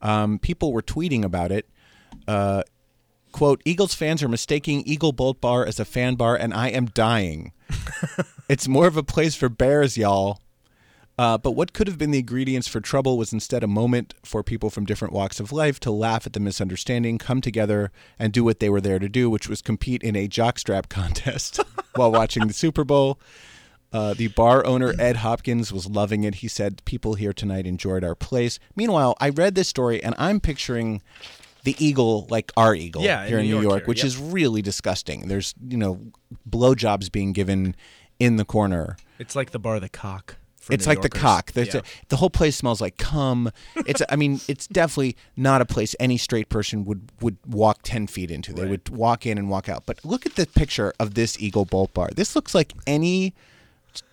[0.00, 1.68] Um, people were tweeting about it.
[2.26, 2.62] Uh,
[3.32, 6.84] quote eagles fans are mistaking eagle bolt bar as a fan bar and i am
[6.84, 7.50] dying
[8.48, 10.40] it's more of a place for bears y'all
[11.18, 14.42] uh, but what could have been the ingredients for trouble was instead a moment for
[14.42, 18.42] people from different walks of life to laugh at the misunderstanding come together and do
[18.42, 21.60] what they were there to do which was compete in a jockstrap contest
[21.94, 23.18] while watching the super bowl
[23.92, 26.36] uh, the bar owner Ed Hopkins was loving it.
[26.36, 30.40] He said, "People here tonight enjoyed our place." Meanwhile, I read this story and I'm
[30.40, 31.02] picturing
[31.64, 34.06] the eagle, like our eagle Yeah, here in New York York, here, which yep.
[34.06, 35.28] is really disgusting.
[35.28, 36.00] There's you know
[36.48, 37.76] blowjobs being given
[38.18, 38.96] in the corner.
[39.18, 40.36] It's like the bar the cock.
[40.60, 41.50] For It's New like the cock.
[41.74, 41.80] Yeah.
[41.80, 43.50] a, the whole place smells like cum.
[43.74, 48.06] It's I mean it's definitely not a place any straight person would would walk ten
[48.06, 48.52] feet into.
[48.52, 49.86] They would walk in and walk out.
[49.86, 52.10] But look at the picture of this Eagle Bolt Bar.
[52.14, 53.34] This looks like any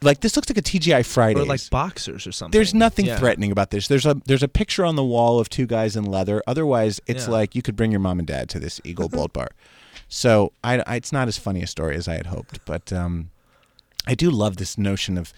[0.02, 1.44] like this looks like a TGI Fridays.
[1.44, 2.58] Or like boxers or something.
[2.58, 3.18] There's nothing Yeah.
[3.18, 3.88] threatening about this.
[3.88, 6.42] There's a there's a picture on the wall of two guys in leather.
[6.48, 7.32] Otherwise, it's Yeah.
[7.34, 9.50] like you could bring your mom and dad to this Eagle Bolt Bar.
[10.08, 13.30] So I, I- it's not as funny a story as I had hoped, but um,
[14.08, 15.32] I do love this notion of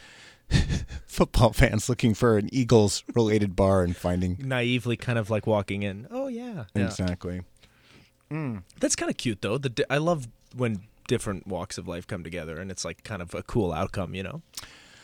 [1.06, 5.84] football fans looking for an Eagles related bar and finding Naively, kind of like walking
[5.84, 6.08] in.
[6.12, 6.86] Oh yeah, yeah.
[6.86, 7.41] exactly.
[8.80, 9.58] That's kind of cute though.
[9.58, 13.36] The I love when different walks of life come together, and it's like kind of
[13.36, 14.15] a cool outcome.
[14.15, 14.41] You know.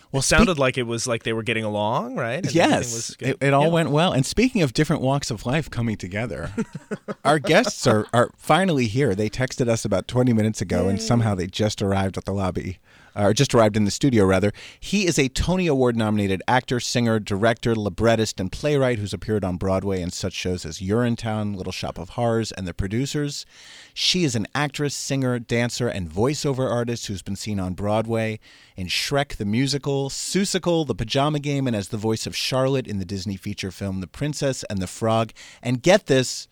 [0.09, 2.35] Well, It sounded like it was like they were getting along, right?
[2.37, 3.27] And everything Yes, was good.
[3.31, 3.73] it, it all Yeah.
[3.79, 4.13] went well.
[4.13, 6.53] And speaking of different walks of life coming together,
[7.25, 9.13] our guests are, are finally here.
[9.15, 12.79] They texted us about 20 minutes ago, and somehow they just arrived at the lobby,
[13.17, 14.51] or just arrived in the studio, rather.
[14.79, 19.57] He is a Tony Award nominated actor, singer, director, librettist, and playwright who's appeared on
[19.57, 23.45] Broadway in such shows as Urinetown, Little Shop of Horrors, and The Producers.
[23.93, 28.39] She is an actress, singer, dancer, and voiceover artist who's been seen on Broadway
[28.75, 32.99] in Shrek the Musical, Seussical, The Pajama Game, and as the voice of Charlotte in
[32.99, 35.31] the Disney feature film The Princess and the Frog.
[35.63, 36.47] And get this,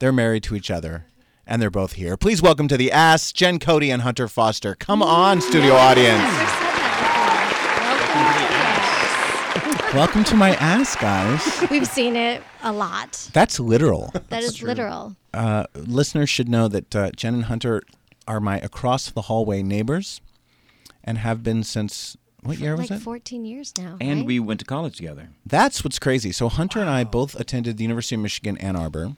[0.00, 1.06] they're married to each other.
[1.50, 2.18] And they're both here.
[2.18, 4.74] Please welcome to the ass, Jen Cody and Hunter Foster.
[4.74, 6.22] Come on, studio audience.
[9.94, 11.70] Welcome to my ass, guys.
[11.70, 13.30] We've seen it a lot.
[13.32, 14.12] That's literal.
[14.28, 15.16] That is literal.
[15.32, 17.82] Uh, listeners should know that uh, Jen and Hunter
[18.26, 20.20] are my across the hallway neighbors
[21.02, 22.94] and have been since what year was it?
[22.94, 23.04] like it?
[23.04, 23.96] 14 years now.
[24.02, 24.26] And right?
[24.26, 25.30] we went to college together.
[25.46, 26.32] That's what's crazy.
[26.32, 29.16] So Hunter and I both attended the University of Michigan Ann Arbor.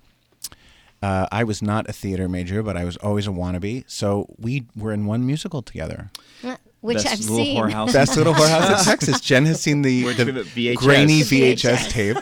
[1.03, 3.85] Uh, I was not a theater major, but I was always a wannabe.
[3.87, 6.11] So we were in one musical together.
[6.45, 7.57] Uh, Which Best I've Little seen.
[7.57, 7.93] Whorehouse.
[7.93, 9.21] Best Little Whorehouse in Texas.
[9.21, 10.77] Jen has seen the, the VHS.
[10.77, 11.89] grainy VHS, VHS.
[11.91, 12.17] tape.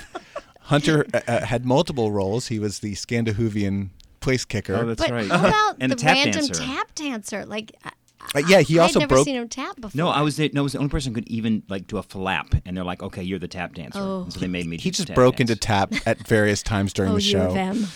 [0.63, 2.47] Hunter uh, uh, had multiple roles.
[2.49, 4.75] He was the Scandahoovian place kicker.
[4.77, 5.29] Oh, that's But right.
[5.31, 6.63] how about And the a tap random dancer.
[6.63, 7.47] tap dancer?
[7.47, 7.93] Like, I-
[8.35, 9.25] Uh, yeah, he I also had never broke.
[9.25, 9.97] seen him tap before.
[9.97, 11.97] No, I was the, no, I was the only person who could even like do
[11.97, 14.25] a flap, and they're like, "Okay, you're the tap dancer." Oh.
[14.25, 14.77] And so they made me.
[14.77, 15.51] He do just tap broke dance.
[15.51, 17.39] into tap at various times during the show.
[17.49, 17.87] Oh, the you show them.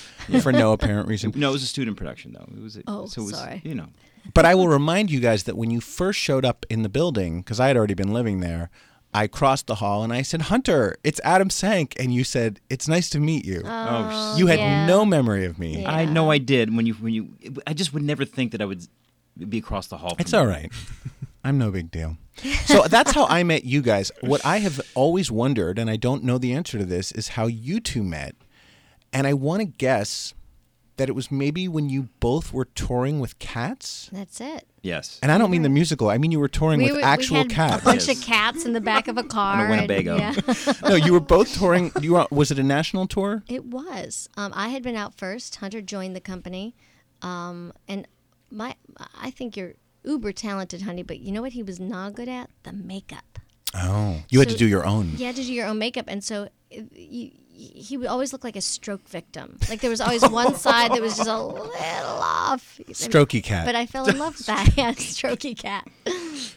[0.42, 1.32] For no apparent reason.
[1.34, 2.46] No, it was a student production though.
[2.56, 2.76] It was.
[2.76, 3.60] A, Oh, so it was, sorry.
[3.64, 3.88] You know,
[4.34, 7.40] But I will remind you guys that when you first showed up in the building,
[7.40, 8.70] because I had already been living there,
[9.14, 12.88] I crossed the hall and I said, "Hunter, it's Adam Sank," and you said, "It's
[12.88, 13.68] nice to meet you." Oh,
[14.12, 14.86] oh you had yeah.
[14.86, 15.82] no memory of me.
[15.82, 15.90] Yeah.
[15.92, 17.28] I know I did when you when you.
[17.66, 18.86] I just would never think that I would
[19.48, 20.10] be across the hall.
[20.10, 20.38] From It's you.
[20.38, 20.70] all right.
[21.44, 22.16] I'm no big deal.
[22.66, 24.10] So that's how I met you guys.
[24.20, 27.46] What I have always wondered, and I don't know the answer to this, is how
[27.46, 28.34] you two met.
[29.12, 30.34] And I want to guess
[30.96, 34.10] that it was maybe when you both were touring with cats.
[34.12, 34.66] That's it.
[34.82, 35.18] Yes.
[35.22, 36.10] And I don't mean the musical.
[36.10, 37.82] I mean you were touring We, with were- actual we had cats.
[37.82, 38.18] a bunch Yes.
[38.18, 39.60] of cats in the back of a car.
[39.66, 40.16] and- Winnebago.
[40.16, 40.34] yeah.
[40.82, 41.92] no, you were both touring.
[42.00, 43.42] You were, was it a national tour?
[43.48, 44.28] It was.
[44.36, 45.56] Um, I had been out first.
[45.56, 46.74] Hunter joined the company,
[47.22, 48.06] um, and
[48.50, 48.74] my
[49.20, 51.02] I think you're uber talented, honey.
[51.02, 52.50] But you know what he was not good at?
[52.64, 53.38] The makeup.
[53.74, 55.12] Oh, you had So to do your own.
[55.16, 57.30] You had to do your own makeup, and so uh, you,
[57.66, 59.58] he would always look like a stroke victim.
[59.68, 62.80] Like there was always one side that was just a little off.
[62.88, 63.64] Strokey cat.
[63.66, 64.70] But I fell in love with that.
[64.76, 65.86] Yeah, strokey cat.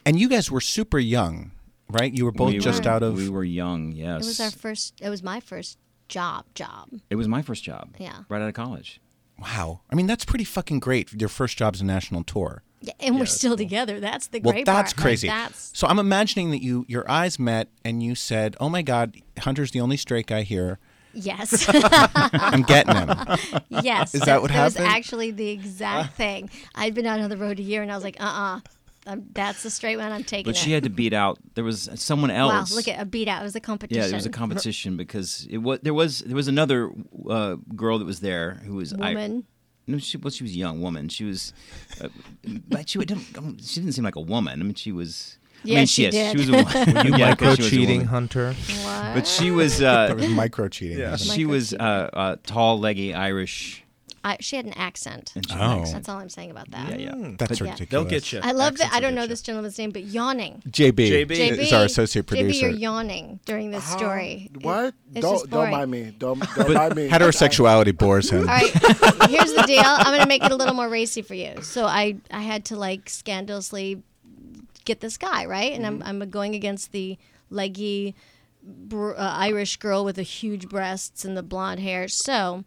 [0.06, 1.52] And you guys were super young,
[1.90, 2.12] right?
[2.14, 3.16] You were both We just were- out of.
[3.16, 3.92] We were young.
[3.92, 4.24] Yes.
[4.24, 4.94] It was our first.
[5.02, 5.78] It was my first
[6.10, 6.46] job.
[6.56, 6.90] Job.
[7.10, 7.96] It was my first job.
[8.00, 8.24] Yeah.
[8.30, 9.00] Right out of college.
[9.40, 9.82] Wow.
[9.92, 11.12] I mean, that's pretty fucking great.
[11.14, 12.64] Your first job's a national tour.
[12.82, 14.00] Yeah, and we're still together.
[14.00, 15.00] That's the Well, great that's part.
[15.00, 15.28] Like, crazy.
[15.28, 19.18] that's So I'm imagining that you your eyes met and you said, "Oh my God,
[19.40, 20.78] Hunter's the only straight guy here.
[21.16, 21.66] Yes.
[21.74, 23.10] I'm getting him."
[23.70, 24.14] Yes.
[24.16, 24.76] Is that what happened?
[24.76, 26.50] That was actually the exact thing.
[26.76, 28.60] I'd been out on the road a year and I was like, uh uh-uh,
[29.12, 29.18] uh.
[29.34, 30.12] that's the straight one.
[30.12, 30.60] I'm taking But it.
[30.60, 31.38] she had to beat out.
[31.56, 32.52] There was someone else.
[32.52, 32.76] wow, else.
[32.76, 33.42] look at a beat out.
[33.42, 34.02] It was a competition.
[34.04, 36.92] Yeah, it was a competition because it was there was there was another
[37.30, 39.46] uh, girl that was there who was I- Woman.
[39.88, 41.10] no, she well, she was a young woman.
[41.10, 41.54] She was,
[42.02, 42.10] uh,
[42.68, 43.62] but she didn't.
[43.64, 44.60] She didn't seem like a woman.
[44.60, 45.38] I mean, she was.
[45.64, 46.32] I Yeah, mean, she yes, did.
[46.32, 46.96] She was a woman.
[46.96, 48.06] Were you Yeah, 'cause micro she was a cheating.
[48.06, 48.54] Hunter?
[48.54, 49.14] What?
[49.16, 49.82] But she was.
[49.82, 51.00] Uh, was micro cheating.
[51.00, 51.16] Yeah.
[51.16, 51.78] she was uh,
[52.14, 53.82] uh, tall, leggy, Irish.
[54.24, 55.34] I, she had an accent.
[55.36, 55.80] Had an Oh.
[55.82, 55.94] accent.
[55.94, 57.00] That's all I'm saying about that.
[57.00, 57.32] Yeah, yeah.
[57.38, 57.72] That's Yeah.
[57.74, 57.90] ridiculous.
[57.92, 58.40] They'll get you.
[58.42, 58.92] I love that.
[58.92, 59.28] I don't know you.
[59.28, 60.64] this gentleman's name, but yawning.
[60.68, 60.94] JB,
[61.28, 61.32] JB.
[61.60, 62.70] is our associate JB, producer.
[62.70, 64.50] you're yawning during this story.
[64.54, 64.96] It- What?
[65.14, 66.16] it's don't just don't mind me.
[66.18, 67.08] Don't don't mind me.
[67.08, 68.40] Heterosexuality bores him.
[68.40, 68.72] All right,
[69.30, 69.84] here's the deal.
[69.86, 71.62] I'm going to make it a little more racy for you.
[71.62, 74.02] So I, I had to like scandalously
[74.86, 77.18] get this guy right, and I'm, I'm going against the
[77.50, 78.16] leggy
[78.64, 82.08] br- uh, Irish girl with the huge breasts and the blonde hair.
[82.08, 82.64] So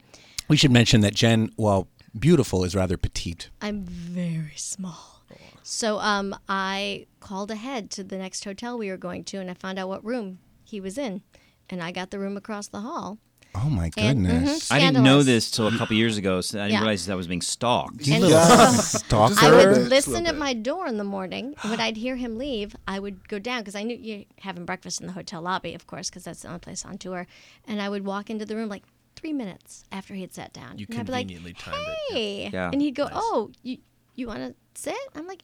[0.48, 1.88] We should mention that Jen, while
[2.18, 3.50] beautiful, is rather petite.
[3.60, 5.14] I'm very small.
[5.62, 9.54] So um, I called ahead to the next hotel we were going to, and I
[9.54, 11.20] found out what room he was in,
[11.68, 13.18] and I got the room across the hall.
[13.54, 14.68] Oh my And- goodness.
[14.68, 16.40] mhm, I didn't know this till a couple years ago.
[16.40, 16.78] So I didn't Yeah.
[16.80, 18.06] realize that I was being stalked.
[18.06, 18.38] You And little
[18.72, 19.34] so- stalker.
[19.40, 22.98] I would listen at my door in the morning, when I'd hear him leave, I
[22.98, 26.08] would go down because I knew you having breakfast in the hotel lobby, of course,
[26.10, 27.26] because that's the only place on tour.
[27.66, 28.84] And I would walk into the room like
[29.16, 30.78] three minutes after he had sat down.
[30.78, 32.12] You and I'd be like, conveniently timed it.
[32.14, 33.12] "Hey," Yeah, and he'd go, nice.
[33.16, 33.78] "Oh, you
[34.14, 34.94] you want to sit?
[35.16, 35.42] I'm like,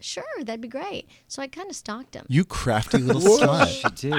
[0.00, 1.08] sure, that'd be great.
[1.28, 2.24] So I kind of stalked him.
[2.28, 4.14] You crafty little She did.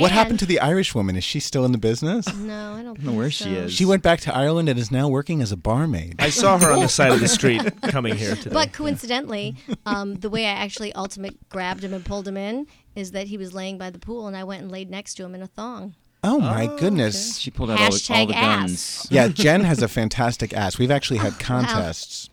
[0.00, 1.16] What happened to the Irish woman?
[1.16, 2.32] Is she still in the business?
[2.34, 3.72] No, I don't, I don't know where she is.
[3.72, 6.16] She went back to Ireland and is now working as a barmaid.
[6.18, 8.50] I saw her on the side of the street coming here today.
[8.52, 13.12] But coincidentally, um, the way I actually ultimate grabbed him and pulled him in is
[13.12, 15.34] that he was laying by the pool, and I went and laid next to him
[15.34, 15.94] in a thong.
[16.24, 17.38] Oh my goodness.
[17.38, 18.58] She pulled out all the, all Hashtag the ass.
[18.58, 19.06] guns.
[19.10, 20.76] Yeah, Jen has a fantastic ass.
[20.78, 22.28] We've actually had contests,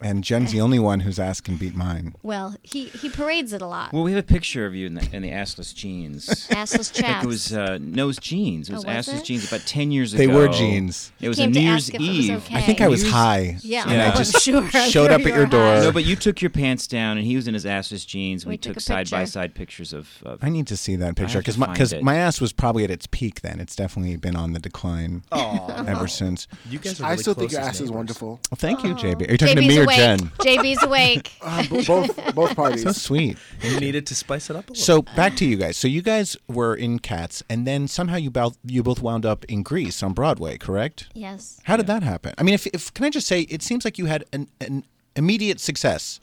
[0.00, 2.14] and Jen's the only one whose ass can beat mine.
[2.22, 3.92] Well, he, he parades it a lot.
[3.92, 6.26] Well, we have a picture of you in the, in the assless jeans.
[6.50, 7.24] Assless I think chaps.
[7.24, 8.68] it was uh, nose jeans.
[8.68, 9.24] It was, Oh, was assless it?
[9.24, 10.18] jeans about ten years ago.
[10.18, 10.34] They ago.
[10.34, 11.12] were jeans.
[11.20, 12.36] It was Came a to New ask Year's if it was Eve.
[12.46, 12.56] okay.
[12.56, 13.56] I think I was Year's- high.
[13.62, 14.62] Yeah, and I I'm just sure.
[14.62, 15.50] I'm showed sure up at you your were high.
[15.50, 15.80] door.
[15.82, 18.44] No, but you took your pants down, and he was in his assless jeans.
[18.46, 20.08] We We, took took a side by side pictures of.
[20.24, 22.02] of I need to see that picture have to because my, find 'cause it.
[22.02, 23.60] my ass was probably at its peak then.
[23.60, 26.46] It's definitely been on the decline ever since.
[26.68, 27.92] you guys are really I still think close your ass is neighbors.
[27.96, 28.28] wonderful.
[28.50, 29.28] Well, thank you, JB.
[29.28, 29.96] Are you talking to JB's me or awake.
[29.96, 30.18] Jen?
[30.38, 31.32] JB's awake.
[31.42, 32.82] Uh, b- both both parties.
[32.82, 33.38] So sweet.
[33.62, 34.84] You needed to spice it up a little.
[34.84, 35.76] So back to you guys.
[35.76, 39.44] So you guys were in Cats, and then somehow you both you both wound up
[39.46, 41.08] in Grease on Broadway, correct?
[41.14, 41.60] yes.
[41.64, 42.34] How did that happen?
[42.38, 44.84] I mean, if, if can I just say, it seems like you had an, an
[45.16, 46.20] immediate success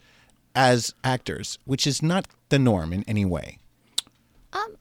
[0.54, 3.58] as actors, which is not the norm in any way.
[4.52, 4.76] Um,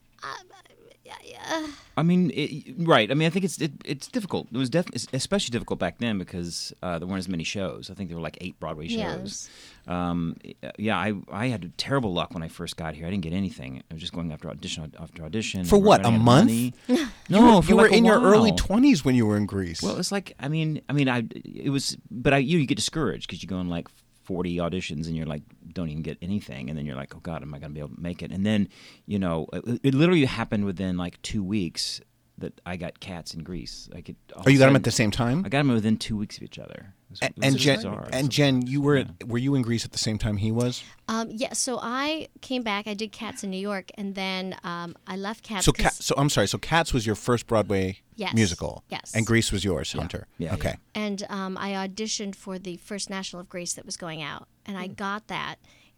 [1.97, 3.09] I mean, it, right.
[3.09, 4.47] I mean, I think it's it, it's difficult.
[4.51, 7.89] It was def- especially difficult back then because uh, there weren't as many shows.
[7.89, 8.97] I think there were like eight Broadway shows.
[8.97, 9.49] Yes.
[9.87, 10.35] Um,
[10.77, 13.07] yeah, I I had terrible luck when I first got here.
[13.07, 13.81] I didn't get anything.
[13.89, 15.63] I was just going after audition after audition.
[15.65, 16.45] For what, a running out of month?
[16.49, 16.73] money.
[17.29, 19.35] You no, were, for you were like a in your early twenties when you were
[19.35, 19.81] in Grease.
[19.81, 22.75] Well, it's like I mean, I mean, I it was, but I you, you get
[22.75, 23.87] discouraged because you go in like
[24.27, 27.41] forty auditions and you're like don't even get anything, and then you're like, oh god,
[27.41, 28.31] am I going to be able to make it?
[28.31, 28.67] And then
[29.05, 32.01] you know, it, it literally happened within like two weeks
[32.39, 33.89] that I got cats in Grease.
[33.93, 34.15] Like it.
[34.35, 35.43] all oh, you a got them at the same time.
[35.45, 36.93] I got them within two weeks of each other.
[37.09, 38.09] Was- and, and Jen, bizarre.
[38.11, 40.83] and Jen, you were were you in Grease at the same time he was?
[41.07, 42.85] Um, yeah, so I came back.
[42.87, 45.65] I did Cats in New York, and then um, I left Cats.
[45.65, 46.47] So, 'cause- Cat, so I'm sorry.
[46.47, 48.33] So, Cats was your first Broadway Yes.
[48.33, 48.83] musical.
[48.89, 49.13] Yes.
[49.15, 50.27] And Grease was yours, Hunter.
[50.37, 50.75] Yeah, Okay.
[50.95, 54.77] and um, I auditioned for the first National of Grease that was going out, and
[54.77, 55.55] I got that.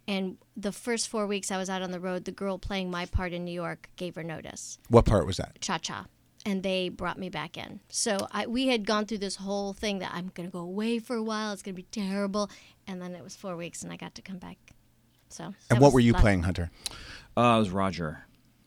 [0.08, 3.06] And the first four weeks I was out on the road, the girl playing my
[3.06, 5.60] part in New York gave her notice, What part was that?
[5.60, 6.06] Cha Cha,
[6.46, 7.80] and they brought me back in.
[7.88, 10.98] So I, we had gone through this whole thing that I'm going to go away
[10.98, 11.52] for a while.
[11.52, 12.50] It's going to be terrible,
[12.86, 14.56] and then it was four weeks, and I got to come back.
[15.28, 15.54] So.
[15.70, 16.22] And what were you luck.
[16.22, 16.70] playing, Hunter?
[17.36, 18.24] uh, it was Roger,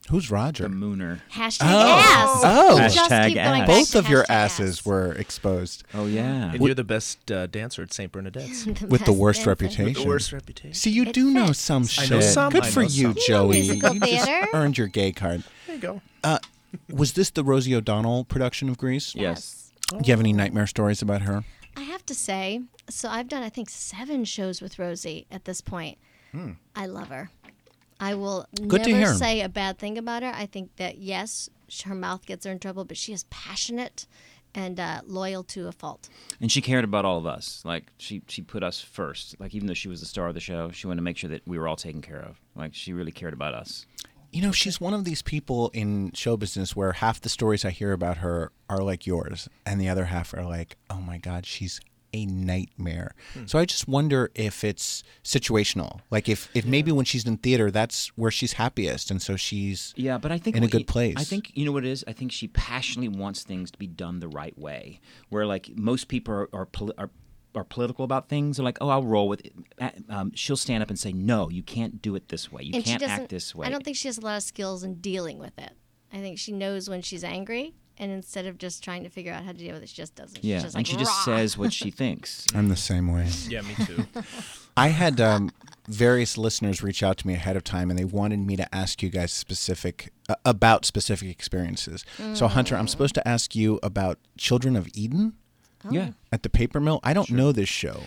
[0.10, 0.64] Who's Roger?
[0.64, 0.86] the Roger?
[0.86, 1.20] Mooner.
[1.32, 2.00] Hashtag Oh.
[2.00, 2.42] ass.
[2.44, 2.78] Oh.
[2.80, 3.68] Hashtag ass.
[3.68, 4.86] Both of your asses ass.
[4.86, 6.52] were exposed Oh yeah.
[6.52, 8.12] and you're the best uh, dancer at St.
[8.12, 8.66] Bernadette's.
[8.82, 9.50] The with the worst dancer.
[9.52, 9.94] reputation.
[10.04, 10.74] the worst reputation.
[10.74, 11.60] See, you It do know fits.
[11.60, 12.10] some I shit.
[12.12, 13.16] know some, Good I for know you, some.
[13.26, 13.52] Joey.
[13.62, 14.48] musical you just theater.
[14.54, 15.44] earned your gay card.
[15.68, 16.02] There you go.
[16.22, 16.40] Uh,
[16.90, 19.14] was this the Rosie O'Donnell production of Grease?
[19.16, 19.72] Yes.
[19.90, 21.44] Do you have any nightmare stories about her?
[21.78, 25.62] I have to say, so I've done I think seven shows with Rosie at this
[25.62, 25.98] point.
[26.76, 27.30] I love her.
[28.00, 28.68] I will Hmm.
[28.68, 29.14] Good to never hear.
[29.14, 30.32] say a bad thing about her.
[30.34, 34.08] I think that yes, sh- her mouth gets her in trouble, but she is passionate
[34.56, 36.10] and uh, loyal to a fault.
[36.42, 37.62] And she cared about all of us.
[37.64, 39.40] Like she she put us first.
[39.40, 41.30] Like even though she was the star of the show, she wanted to make sure
[41.30, 42.40] that we were all taken care of.
[42.56, 43.86] Like she really cared about us.
[44.34, 47.70] You know, she's one of these people in show business where half the stories I
[47.70, 51.46] hear about her are like yours, and the other half are like, oh my God,
[51.46, 51.80] she's
[52.14, 53.16] a nightmare.
[53.34, 53.46] Hmm.
[53.46, 56.00] So I just wonder if it's situational.
[56.10, 59.94] Like if, if maybe when she's in theater, that's where she's happiest, and so she's
[59.96, 61.16] Yeah, but I think in a good place.
[61.18, 62.04] I think you know what it is.
[62.08, 65.00] I think she passionately wants things to be done the right way.
[65.30, 66.68] Where like most people are are,
[66.98, 67.10] are,
[67.56, 68.58] are political about things.
[68.58, 69.54] They're like, oh, I'll roll with it.
[70.10, 72.64] Um, she'll stand up and say, no, you can't do it this way.
[72.64, 73.68] You and can't act this way.
[73.68, 75.72] I don't think she has a lot of skills in dealing with it.
[76.12, 79.44] I think she knows when she's angry, and instead of just trying to figure out
[79.44, 80.44] how to deal with it, she just doesn't.
[80.44, 82.46] yeah, she's just and like, she just "Rah." says what she thinks.
[82.54, 83.28] I'm the same way.
[83.48, 84.06] Yeah, me too.
[84.78, 85.52] I had um,
[85.88, 89.02] various listeners reach out to me ahead of time, and they wanted me to ask
[89.02, 92.06] you guys specific uh, about specific experiences.
[92.34, 95.34] So, Hunter, I'm supposed to ask you about Children of Eden
[95.90, 96.10] Yeah.
[96.32, 97.00] at the Paper Mill.
[97.04, 98.02] I don't know this show.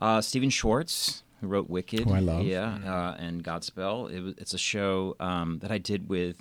[0.00, 2.44] Uh, Stephen Schwartz, who wrote Wicked, Who I love.
[2.44, 4.10] yeah, uh, and Godspell.
[4.12, 6.36] It was, it's a show um, that I did with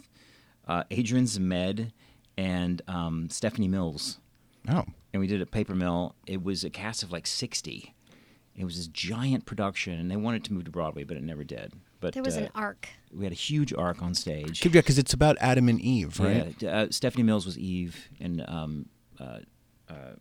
[0.67, 1.91] uh, Adrian Zmed
[2.37, 4.19] and um, Stephanie Mills,
[4.67, 4.83] Oh,
[5.13, 6.15] and we did it at Paper Mill.
[6.27, 7.93] It was a cast of like sixty.
[8.57, 11.43] It was this giant production, and they wanted to move to Broadway, but it never
[11.43, 11.73] did.
[11.99, 12.87] But There was uh, an arc.
[13.13, 14.63] we had a huge arc on stage.
[14.65, 16.55] yeah, because it's about Adam and Eve, right?
[16.59, 18.85] Yeah, uh, Stephanie Mills was Eve, and um,
[19.19, 19.39] uh,
[19.89, 20.17] uh, Adri-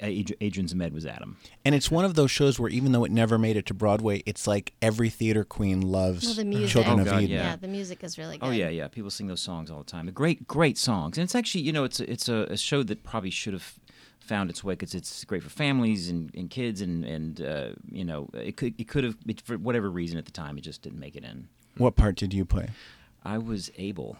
[0.00, 1.36] Adrian Zmed was Adam.
[1.64, 4.22] And it's one of those shows where even though it never made it to Broadway,
[4.24, 6.70] it's like every theater queen loves Well, the music.
[6.70, 7.36] Children Oh, of God, Eden.
[7.36, 7.56] yeah.
[7.56, 8.46] the music is really good.
[8.46, 8.88] Oh yeah, yeah.
[8.88, 10.06] People sing those songs all the time.
[10.06, 11.18] They're great, great songs.
[11.18, 13.74] And it's actually, you know, it's a, it's a, a show that probably should have
[14.20, 18.06] found its way because it's great for families and, and kids and and uh, you
[18.06, 20.80] know it could it could have it, for whatever reason at the time it just
[20.80, 21.46] didn't make it in.
[21.76, 22.68] What part did you play?
[23.22, 24.16] I was Abel.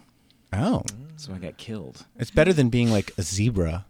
[0.53, 0.83] Oh,
[1.17, 2.05] so I got killed.
[2.19, 3.87] It's better than being like a zebra.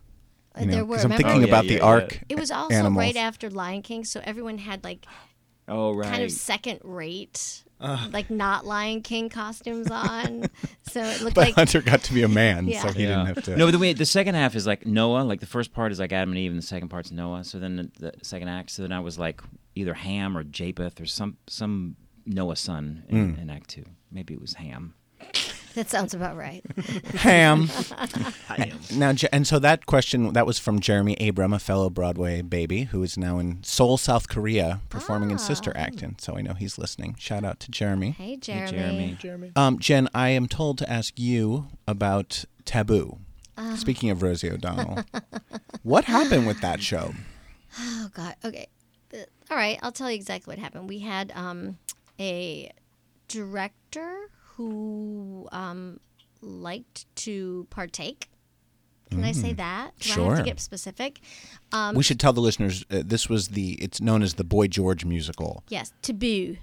[0.57, 1.29] You Uh, there know, were, 'cause I'm remember?
[1.29, 1.85] thinking Oh, yeah, about yeah, the yeah.
[1.85, 2.21] arc.
[2.29, 3.01] It was also animals.
[3.01, 5.05] right after Lion King, so everyone had like
[5.67, 6.09] Oh right.
[6.11, 8.09] kind of second rate, Uh.
[8.13, 10.47] like not Lion King costumes on.
[10.83, 12.83] so it looked But like Hunter got to be a man, Yeah.
[12.83, 13.57] so he didn't have to.
[13.57, 15.23] No, but the way the second half is like Noah.
[15.25, 17.43] Like the first part is like Adam and Eve, and the second part's Noah.
[17.45, 18.71] So then the, the second act.
[18.71, 19.41] So then I was like
[19.75, 21.97] either Ham or Japheth or some some
[22.27, 23.43] Noah's son in, Mm.
[23.43, 23.85] in Act Two.
[24.13, 24.95] Maybe it was Ham.
[25.75, 26.65] that sounds about right.
[27.17, 27.69] Ham.
[28.93, 33.03] now, and so that question that was from Jeremy Abram, a fellow Broadway baby who
[33.03, 36.79] is now in Seoul, South Korea, performing in Sister Act, and so I know he's
[36.79, 37.17] listening.
[37.19, 38.11] Shout out to Jeremy.
[38.11, 38.73] Hey, Jeremy.
[38.73, 39.53] Hey, Jeremy.
[39.57, 43.19] Um, Jen, I am told to ask you about Taboo.
[43.59, 43.75] Ah.
[43.77, 45.05] Speaking of Rosie O'Donnell,
[45.83, 47.15] what happened with that show?
[47.79, 48.37] Oh God.
[48.45, 48.69] Okay.
[49.13, 49.19] Uh,
[49.51, 49.79] all right.
[49.83, 50.89] I'll tell you exactly what happened.
[50.89, 51.79] We had um,
[52.21, 52.71] a
[53.29, 56.01] director who um,
[56.41, 58.29] liked to partake.
[59.11, 59.57] Can I say Mm.
[59.59, 59.91] that?
[60.01, 61.21] Do I have to get specific?
[61.73, 64.67] Um, we should tell the listeners uh, this was the it's known as the Boy
[64.67, 65.63] George musical.
[65.69, 66.57] Yes, taboo.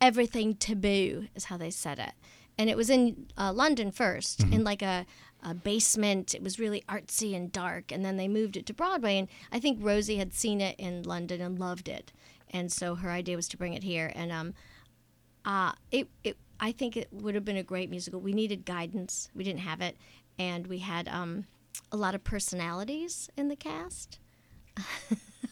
[0.00, 2.12] Everything taboo is how they said it.
[2.58, 4.52] And it was in uh, London 1st Mm-hmm.
[4.52, 5.06] in like a,
[5.44, 6.34] a basement.
[6.34, 7.92] It was really artsy and dark.
[7.92, 9.18] And then they moved it to Broadway.
[9.18, 12.10] And I think Rosie had seen it in London and loved it.
[12.50, 14.10] And so her idea was to bring it here.
[14.14, 14.54] And um,
[15.44, 18.20] uh, it, it, I think it would have been a great musical.
[18.20, 19.96] We needed guidance, we didn't have it.
[20.38, 21.44] And we had um,
[21.90, 24.20] a lot of personalities in the cast.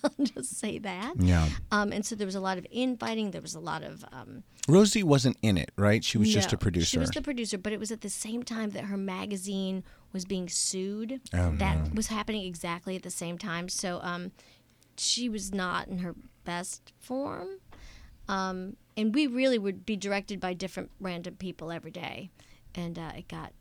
[0.05, 1.15] I'll just say that.
[1.19, 1.49] Yeah.
[1.73, 3.33] Um, and so there was a lot of infighting.
[3.33, 4.05] There was a lot of.
[4.13, 6.03] Um, Rosie wasn't in it, right?
[6.03, 6.87] She was just a producer.
[6.87, 10.25] She was the producer, but it was at the same time that her magazine was
[10.25, 11.21] being sued.
[11.35, 11.91] Oh, that no.
[11.93, 13.69] was happening exactly at the same time.
[13.69, 14.31] So um,
[14.97, 17.59] she was not in her best form.
[18.31, 22.31] Um, and we really would be directed by different random people every day,
[22.75, 23.53] and uh, it got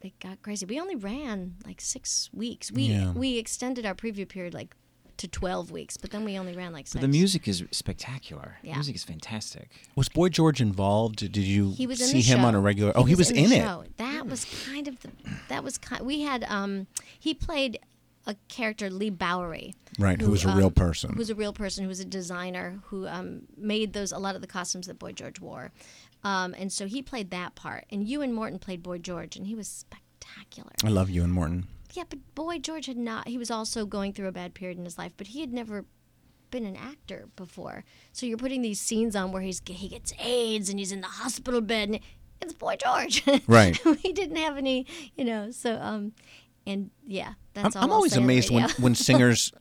[0.00, 0.66] it got crazy.
[0.66, 2.70] We only ran like six weeks.
[2.70, 3.12] We Yeah.
[3.12, 4.74] we extended our preview period like
[5.16, 7.00] to twelve weeks, but then we only ran like But six.
[7.02, 8.58] the music is spectacular.
[8.62, 8.74] Yeah.
[8.74, 9.70] music is fantastic.
[9.96, 11.16] Was Boy George involved?
[11.16, 12.46] Did you he was see him show.
[12.46, 12.92] on a regular?
[12.94, 13.56] Oh, he was, the in, it.
[13.62, 13.84] show.
[13.96, 15.10] That was kind of the.
[15.48, 16.04] That was kind.
[16.06, 16.44] We had.
[16.44, 16.86] Um,
[17.18, 17.78] he played
[18.28, 19.74] a character, Leigh Bowery.
[19.98, 21.14] Right, who was a real person.
[21.14, 21.82] Who was a real person.
[21.82, 25.12] Who was a designer who um, made those a lot of the costumes that Boy
[25.12, 25.72] George wore,
[26.22, 27.86] um, and so he played that part.
[27.90, 30.70] And Euan Morton played Boy George, and he was spectacular.
[30.84, 31.66] I love Euan Morton.
[31.94, 33.26] Yeah, but Boy George had not.
[33.28, 35.86] He was also going through a bad period in his life, but he had never
[36.50, 37.84] been an actor before.
[38.12, 41.08] So you're putting these scenes on where he's he gets AIDS and he's in the
[41.08, 42.00] hospital bed, and
[42.40, 43.24] it's Boy George.
[43.46, 43.76] Right.
[44.02, 45.50] he didn't have any, you know.
[45.50, 46.12] So um,
[46.68, 47.82] and yeah, I'm, that's all.
[47.84, 49.52] I'm I'll always say amazed when, when singers,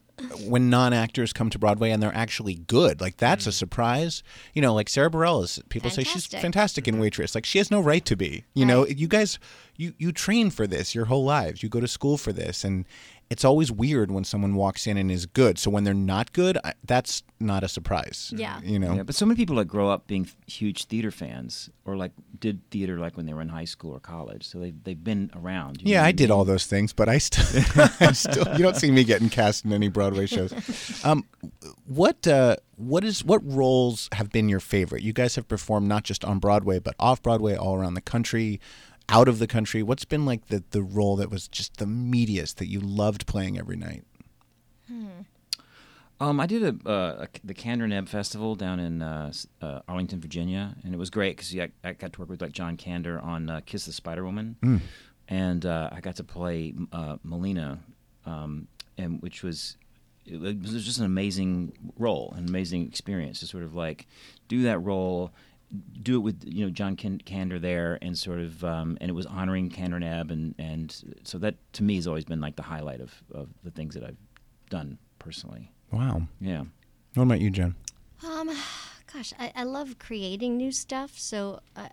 [0.47, 2.99] when non actors come to Broadway and they're actually good.
[3.01, 3.49] Like that's Mm.
[3.49, 4.23] a surprise.
[4.53, 5.59] You know, like Sarah Bareilles.
[5.69, 6.41] People say she's Fantastic.
[6.41, 7.35] fantastic in Waitress.
[7.35, 8.43] Like she has no right to be.
[8.53, 9.39] You know, you guys,
[9.75, 11.61] you you train for this your whole lives.
[11.63, 12.85] You go to school for this, and
[13.29, 15.59] it's always weird when someone walks in and is good.
[15.59, 18.31] So when they're not good, I, that's not a surprise.
[18.35, 18.61] Yeah.
[18.63, 18.95] You know.
[18.95, 22.61] Yeah, but so many people like grow up being huge theater fans, or like did
[22.71, 24.47] theater like when they were in high school or college.
[24.47, 25.81] So they they've been around.
[25.81, 26.31] you Yeah, I I did mean?
[26.31, 27.63] all those things, but I still,
[27.99, 30.53] I still, you don't see me getting cast in any Broadway shows.
[31.03, 31.25] Um,
[31.85, 35.03] what, uh, what is, what roles have been your favorite?
[35.03, 38.59] You guys have performed not just on Broadway, but off Broadway, all around the country,
[39.09, 39.81] out of the country.
[39.83, 43.57] What's been like the the role that was just the meatiest that you loved playing
[43.57, 44.03] every night?
[46.19, 49.31] Um, I did a, uh, a the Kander and Ebb Festival down in uh,
[49.61, 52.53] uh, Arlington, Virginia, and it was great because I, I got to work with like
[52.53, 54.81] John Kander on uh, Kiss the Spider Woman, Mm.
[55.27, 57.79] and uh, I got to play uh, Molina,
[58.25, 59.77] um, and which was
[60.25, 64.07] it was just an amazing role, an amazing experience to sort of like
[64.47, 65.31] do that role,
[66.01, 69.13] do it with you know John Can- Kander there, and sort of um, and it
[69.13, 72.55] was honoring Kander and Ebb, and and so that to me has always been like
[72.55, 74.17] the highlight of of the things that I've
[74.69, 75.71] done personally.
[75.91, 76.23] Wow.
[76.39, 76.63] Yeah.
[77.13, 77.75] What about you, Jen?
[78.25, 78.49] Um,
[79.11, 81.89] gosh, I, I love creating new stuff, so I,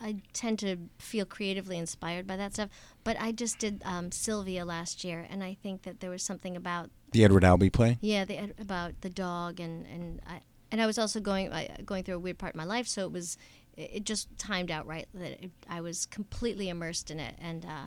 [0.00, 2.70] I tend to feel creatively inspired by that stuff.
[3.04, 6.56] But I just did um, Sylvia last year, and I think that there was something
[6.56, 7.98] about The Edward Albee play.
[8.00, 10.40] yeah, the, about the dog, and and I
[10.72, 13.04] and I was also going I, going through a weird part of my life, so
[13.04, 13.36] it was
[13.76, 17.86] it just timed out right that it, I was completely immersed in it, and uh,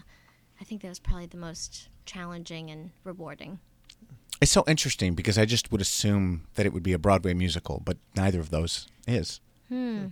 [0.59, 3.59] I think that was probably the most challenging and rewarding.
[4.41, 7.81] It's so interesting because I just would assume that it would be a Broadway musical,
[7.85, 9.39] but neither of those is.
[9.69, 10.07] Hmm.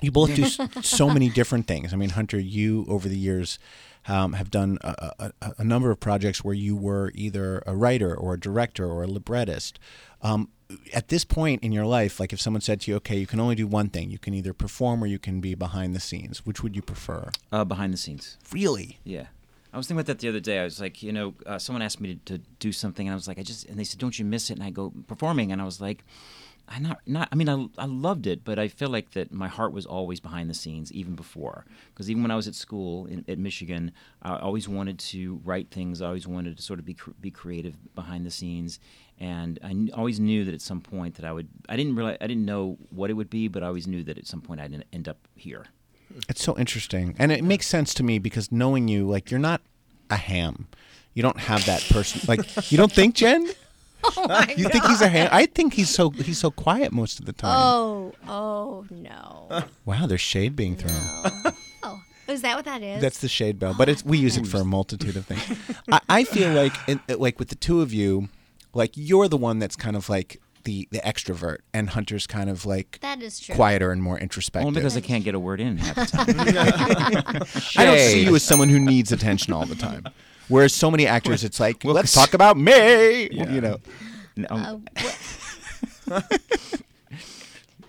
[0.00, 0.44] you both do
[0.82, 1.92] so many different things.
[1.92, 3.58] I mean, Hunter, you over the years
[4.06, 7.76] um, have done a, a, a- a number of projects where you were either a
[7.76, 9.78] writer or a director or a librettist.
[10.22, 10.48] Um,
[10.92, 13.40] at this point in your life, like if someone said to you, "Okay, you can
[13.40, 14.10] only do one thing.
[14.10, 16.44] You can either perform or you can be behind the scenes.
[16.44, 18.36] Which would you prefer?" Uh, behind the scenes.
[18.52, 18.98] Really?
[19.04, 19.26] Yeah.
[19.72, 20.60] I was thinking about that the other day.
[20.60, 23.14] I was like, you know, uh, someone asked me to, to do something, and I
[23.14, 24.54] was like, I just, and they said, don't you miss it?
[24.54, 26.04] And I go performing, and I was like,
[26.70, 27.28] I not, not.
[27.32, 30.20] I mean, I, I loved it, but I feel like that my heart was always
[30.20, 31.64] behind the scenes, even before.
[31.92, 33.92] Because even when I was at school in, at Michigan,
[34.22, 36.02] I always wanted to write things.
[36.02, 38.80] I always wanted to sort of be be creative behind the scenes,
[39.18, 41.48] and I always knew that at some point that I would.
[41.68, 44.18] I didn't realize, I didn't know what it would be, but I always knew that
[44.18, 45.66] at some point I'd en- end up here.
[46.28, 49.62] It's so interesting, and it makes sense to me because knowing you, like you're not
[50.10, 50.68] a ham.
[51.14, 52.20] You don't have that person.
[52.28, 53.48] Like you don't think, Jen?
[54.04, 55.28] Oh my You think he's a ham?
[55.32, 57.56] I think he's so he's so quiet most of the time.
[57.56, 59.64] Oh, oh no.
[59.84, 61.54] Wow, there's shade being thrown.
[61.82, 63.00] Oh, is that what that is?
[63.00, 65.58] That's the shade bell, but it's we use it for a multitude of things.
[65.92, 68.28] I, I feel like, in, uh, like with the two of you,
[68.74, 72.66] like you're the one that's kind of like the the extrovert, and Hunter's kind of
[72.66, 73.54] like That is true.
[73.54, 74.66] quieter and more introspective.
[74.66, 76.26] Only because I can't get a word in half the time.
[77.76, 80.04] I don't see you as someone who needs attention all the time.
[80.48, 83.28] Whereas so many actors, it's like, Well, let's talk about me.
[83.30, 83.50] Yeah.
[83.50, 83.78] You know.
[84.50, 86.20] Uh,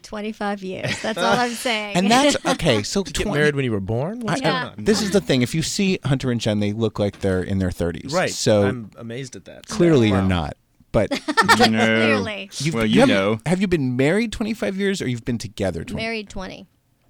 [0.03, 1.01] 25 years.
[1.03, 1.95] That's all I'm saying.
[1.95, 2.81] And that's okay.
[2.81, 4.21] So Did you get married when you were born?
[4.21, 4.67] What's I- going Yeah.
[4.69, 4.73] on?
[4.83, 5.41] This is the thing.
[5.43, 8.11] If you see Hunter and Jen, they look like they're in their 30s.
[8.11, 8.31] right.
[8.31, 9.67] So I'm amazed at that.
[9.67, 10.17] clearly Wow.
[10.19, 10.55] you're not.
[10.91, 12.49] But Clearly.
[12.57, 13.39] You've, Well, you have, know.
[13.45, 16.01] Have you been married 25 years or you've been together 20?
[16.03, 16.65] Married 20.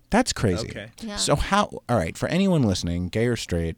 [0.10, 0.68] That's crazy.
[0.68, 0.88] Okay.
[1.02, 1.16] Yeah.
[1.16, 1.70] So how?
[1.88, 3.78] All right, for anyone listening, gay or straight,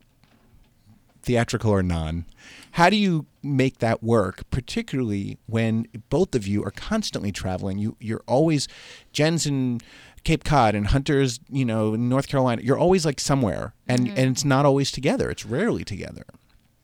[1.21, 2.25] theatrical or non,
[2.71, 4.49] how do you make that work?
[4.49, 7.77] Particularly when both of you are constantly traveling.
[7.79, 8.67] You you're always
[9.13, 9.81] Jen's in
[10.23, 12.61] Cape Cod and Hunter's, you know, in North Carolina.
[12.61, 14.17] You're always like somewhere, and Mm-hmm.
[14.17, 15.29] and it's not always together.
[15.29, 16.25] It's rarely together.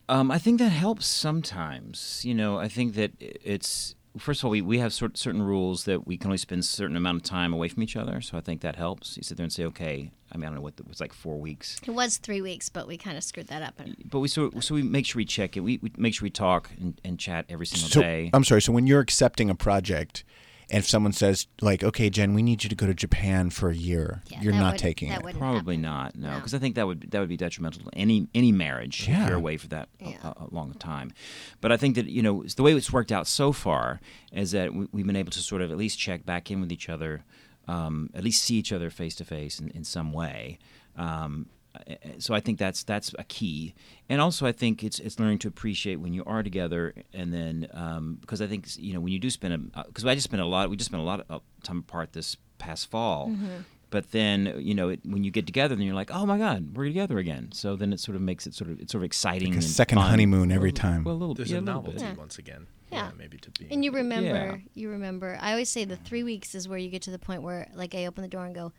[0.09, 2.23] Um, I think that helps sometimes.
[2.25, 5.83] You know, I think that it's first of all we, we have sort certain rules
[5.83, 8.19] that we can only spend a certain amount of time away from each other.
[8.21, 9.15] So I think that helps.
[9.17, 10.11] You sit there and say, okay.
[10.37, 12.41] I mean, I don't know what the, it was like four weeks, It was three
[12.41, 13.79] weeks, but we kind of screwed that up.
[13.79, 15.61] And but we so so we make sure we check it.
[15.61, 18.29] We, we make sure we talk and, and chat every single So day.
[18.33, 18.61] I'm sorry.
[18.61, 20.23] So when you're accepting a project,
[20.69, 23.69] and if someone says like, "Okay, Jen, we need you to go to Japan for
[23.69, 25.23] a year," Yeah, you're not would- taking that it.
[25.23, 28.27] wouldn't Probably not, no, because I think that would that would be detrimental to any
[28.35, 29.23] any marriage Yeah.
[29.23, 30.17] if you're away for that a- Yeah.
[30.23, 31.13] a, a long time.
[31.61, 33.99] But I think that you know the way it's worked out so far
[34.31, 36.71] is that we, we've been able to sort of at least check back in with
[36.71, 37.23] each other,
[37.67, 40.57] um, at least see each other face to face in in some way.
[40.95, 43.75] Um, uh, so I think that's that's a key,
[44.09, 47.67] and also I think it's it's learning to appreciate when you are together, and then
[47.73, 50.41] um, because I think you know when you do spend a because I just spent
[50.41, 53.47] a lot we just spent a lot of time apart this past fall, Mm-hmm.
[53.91, 56.75] but then you know it, when you get together, then you're like, oh my god,
[56.75, 57.49] we're together again.
[57.51, 59.49] So then it sort of makes it sort of it's sort of exciting.
[59.49, 60.09] Like a and second fun.
[60.09, 61.03] honeymoon every time.
[61.03, 61.93] Well, a little, There's yeah, a little bit.
[61.95, 62.19] novelty Yeah.
[62.19, 62.65] once again.
[62.91, 63.11] Yeah.
[63.17, 63.67] maybe to be.
[63.71, 64.57] And you remember, Yeah.
[64.73, 65.37] you remember.
[65.41, 67.93] I always say the three weeks is where you get to the point where, like,
[67.95, 68.71] I open the door and go,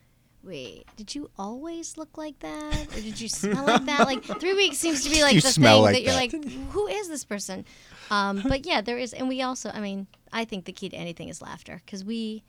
[0.42, 4.54] "Wait, did you always look like that, or did you smell like that?" Like three
[4.54, 6.32] weeks seems to be like You the thing like that you're that.
[6.44, 7.64] like, "Who is this person?"
[8.10, 10.96] Um, but yeah, there is, and we also, I mean, I think the key to
[10.96, 12.44] anything is laughter because we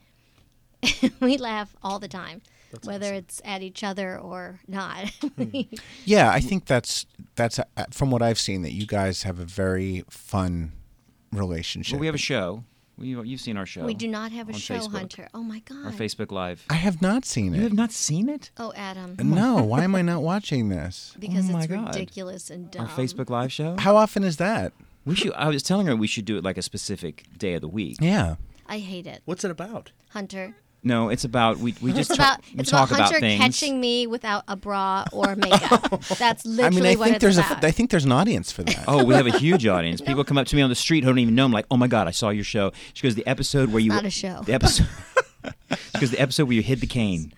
[1.20, 2.40] we laugh all the time,
[2.84, 5.12] whether it's at each other or not.
[6.06, 7.04] Yeah, I think that's
[7.36, 10.72] that's uh, from what I've seen that you guys have a very fun
[11.32, 11.94] relationship.
[11.94, 12.64] Well, we have a show.
[12.98, 13.84] We, you've seen our show.
[13.86, 14.92] we do not have a show, Facebook.
[14.92, 15.28] Hunter.
[15.32, 15.86] Oh my god.
[15.86, 16.66] Our Facebook Live.
[16.68, 17.58] I have not seen it.
[17.58, 18.50] You have not seen it?
[18.58, 19.16] Oh, Adam.
[19.18, 21.14] No, why am I not watching this?
[21.20, 21.94] Because Oh my it's God.
[21.94, 22.82] ridiculous and dumb.
[22.82, 23.76] Our Facebook Live show.
[23.78, 24.72] How often is that?
[25.06, 25.32] We should.
[25.32, 27.96] I was telling her we should do it like a specific day of the week.
[28.00, 28.36] Yeah.
[28.66, 29.22] I hate it.
[29.24, 29.92] What's it about?
[30.10, 30.56] Hunter.
[30.82, 33.38] No, it's about we we just It's ta- about we it's talk about Hunter things.
[33.42, 35.88] catching me without a bra or makeup.
[35.92, 35.98] Oh.
[36.18, 37.62] That's literally I mean, I what think it's there's about.
[37.62, 38.84] a I think there's an audience for that.
[38.88, 40.00] Oh, we have a huge audience.
[40.06, 41.44] People come up to me on the street who don't even know.
[41.44, 42.72] I'm like, oh my god, I saw your show.
[42.94, 44.40] She goes, the episode where you not a show.
[44.46, 44.86] The episode.
[45.94, 47.32] she goes, the episode where you hid the cane.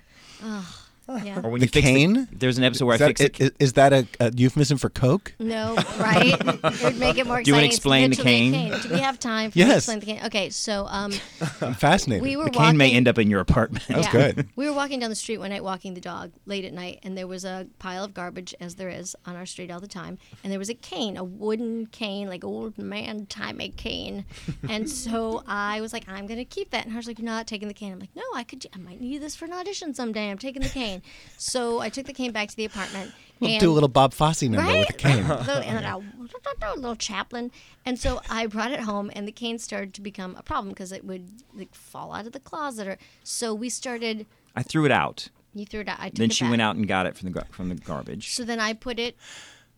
[1.22, 1.40] Yeah.
[1.42, 2.28] Or when The you fixed cane?
[2.32, 4.88] There's an episode where Is I that, fixed the is that a, a euphemism for
[4.90, 5.34] Coke?
[5.38, 6.34] No, right?
[6.40, 7.44] it would make it more exciting.
[7.44, 8.80] Do you wanna explain the literally a cane?
[8.82, 9.76] Do we have time for me to Yes.
[9.78, 10.20] explain the cane?
[10.26, 11.12] Okay, so um,
[11.60, 12.22] I'm fascinated.
[12.22, 12.62] we were the walking.
[12.70, 13.86] cane may end up in your apartment.
[13.88, 14.12] That was Yeah.
[14.32, 14.48] good.
[14.56, 17.16] We were walking down the street one night, walking the dog late at night, and
[17.16, 20.18] there was a pile of garbage, as there is on our street all the time.
[20.42, 24.24] And there was a cane, a wooden cane, like old man timey cane.
[24.68, 26.84] and so I was like, I'm gonna keep that.
[26.86, 27.92] And I was like, You're not taking the cane.
[27.92, 28.66] I'm like, No, I could.
[28.74, 30.30] I might need this for an audition someday.
[30.30, 31.01] I'm taking the cane.
[31.36, 33.12] So I took the cane back to the apartment.
[33.40, 34.78] We'll and do a little Bob Fosse number right?
[34.80, 35.26] with the cane.
[35.28, 37.50] Little- and then I, little Chaplin.
[37.84, 40.92] And so I brought it home, and the cane started to become a problem because
[40.92, 42.86] it would like fall out of the closet.
[42.86, 44.26] Or so we started.
[44.55, 45.28] I threw it out.
[45.55, 45.98] You threw it out.
[45.98, 46.50] I took then it she back.
[46.50, 48.30] went out and got it from the from the garbage.
[48.30, 49.16] So then I put it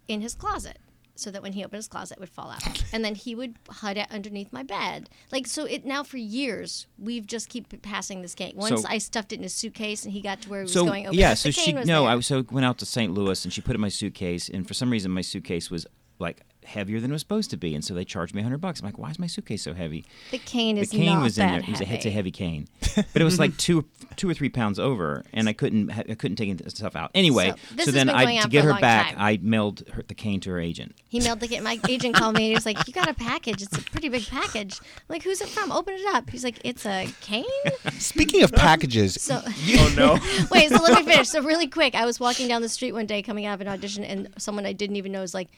[0.09, 0.79] in his closet
[1.17, 2.85] so that when he opened his closet it would fall out.
[2.93, 5.09] and then he would hide it underneath my bed.
[5.33, 8.55] Like so it now for years we've just keep passing this cane.
[8.57, 10.73] Once So- I stuffed it in his suitcase and he got to where he was
[10.73, 12.17] so going open yeah, it, so the she no, there.
[12.17, 13.13] I so went out to St.
[13.13, 15.87] Louis and she put it in my suitcase, and for some reason my suitcase was
[16.19, 18.81] like heavier than it was supposed to be, and so they charged me hundred bucks.
[18.81, 20.05] I'm like, why is my suitcase so heavy?
[20.31, 21.61] The cane the is cane not was in that there.
[21.61, 22.11] It was a, it's a heavy.
[22.11, 22.69] heavy cane,
[23.13, 23.85] but it was like two
[24.17, 27.11] two or three pounds over, and I couldn't I couldn't take any stuff out.
[27.15, 29.17] Anyway, So, this so has then been I to get her back, time.
[29.19, 30.95] I mailed her, the cane to her agent.
[31.09, 31.63] He mailed the cane.
[31.63, 33.63] My agent called me and he was like, "You got a package.
[33.63, 35.73] It's a pretty big package." I'm like, "Who's it from?
[35.73, 37.45] Open it up." He's like, "It's a cane."
[37.99, 40.19] Speaking of packages, So oh no!
[40.51, 41.29] Wait, so let me finish.
[41.29, 43.69] So really quick, I was walking down the street one day coming out of an
[43.69, 45.49] audition, and someone I didn't even know was like,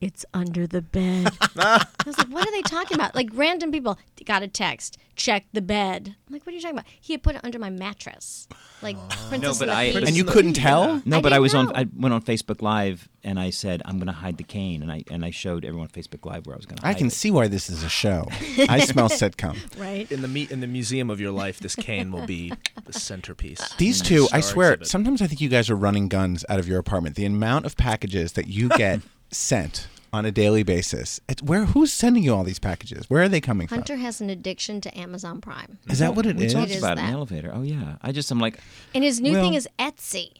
[0.00, 3.98] "It's under the bed." I was like, "What are they talking about?" Like random people
[4.24, 6.16] got a text, check the bed.
[6.28, 8.48] I'm like, "What are you talking about?" He had put it under my mattress,
[8.82, 8.96] like
[9.28, 10.06] Princess No, but I Leia.
[10.06, 11.02] and you couldn't tell.
[11.04, 11.60] No, I but I was know.
[11.60, 11.76] on.
[11.76, 14.90] I went on Facebook Live and I said I'm going to hide the cane, and
[14.90, 16.86] I and I showed everyone on Facebook Live where I was going to.
[16.86, 17.12] I can it.
[17.12, 18.28] see why this is a show.
[18.68, 19.56] I smell sitcom.
[19.80, 20.10] right.
[20.10, 22.52] In the me- in the museum of your life, this cane will be
[22.84, 23.60] the centerpiece.
[23.76, 26.78] These two, I swear, sometimes I think you guys are running guns out of your
[26.78, 27.16] apartment.
[27.16, 29.00] The amount of packages that you get
[29.36, 31.20] sent on a daily basis.
[31.28, 33.10] It's, where who's sending you all these packages?
[33.10, 33.78] Where are they coming from?
[33.78, 35.78] Hunter has an addiction to Amazon Prime.
[35.88, 36.52] Is that what it we is?
[36.54, 37.06] talked It is about that.
[37.06, 37.50] the elevator.
[37.52, 38.58] Oh yeah, I just I'm like,
[38.94, 40.30] And his new Well- thing is Etsy.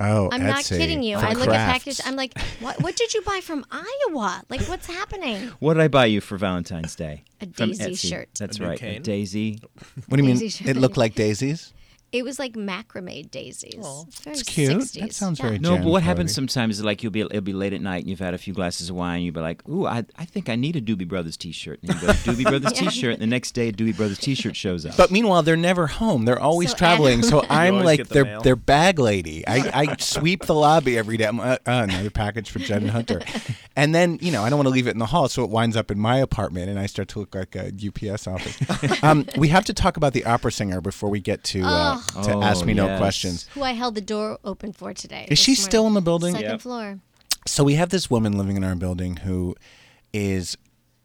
[0.00, 1.18] Oh, I'm not kidding you.
[1.20, 1.56] for I look crafts.
[1.56, 2.00] at package.
[2.04, 2.82] I'm like, what?
[2.82, 4.42] What did you buy from Iowa?
[4.50, 5.38] Like, what's happening?
[5.60, 7.22] what did I buy you for Valentine's Day?
[7.40, 8.28] A daisy shirt.
[8.38, 9.60] That's A new right, a daisy.
[10.08, 10.48] What do you mean?
[10.48, 10.68] Shirt.
[10.68, 11.72] It looked like daisies.
[12.14, 13.74] It was like macrame daisies.
[13.76, 14.70] It's very cute.
[14.82, 15.00] 60s.
[15.00, 15.46] That sounds Yeah.
[15.46, 17.80] very No, but Jen what happens sometimes is like you'll be it'll be late at
[17.80, 19.22] night and you've had a few glasses of wine.
[19.22, 22.00] You'll be like, "Ooh, I, I think I need a Doobie Brothers T-shirt." And you
[22.00, 22.88] go Doobie Brothers Yeah.
[22.88, 24.96] T-shirt, and the next day a Doobie Brothers T-shirt shows up.
[24.96, 26.24] But meanwhile, they're never home.
[26.24, 27.18] They're always So traveling.
[27.18, 28.40] Adam- So I'm like get the their mail.
[28.42, 29.44] their bag lady.
[29.46, 31.24] I, I sweep the lobby every day.
[31.24, 33.22] I'm, uh, uh, another package for Jen and Hunter,
[33.76, 35.50] and then you know I don't want to leave it in the hall, so it
[35.50, 39.02] winds up in my apartment, and I start to look like a UPS office.
[39.02, 42.32] um, we have to talk about the opera singer before we get to uh, to
[42.34, 42.98] Oh, ask me no yes.
[42.98, 43.48] questions.
[43.54, 45.24] Who I held the door open for today.
[45.24, 45.62] Is this she morning.
[45.64, 46.34] still in the building?
[46.34, 46.60] Second Yep.
[46.60, 46.98] floor.
[47.46, 49.54] So we have this woman living in our building who
[50.12, 50.56] is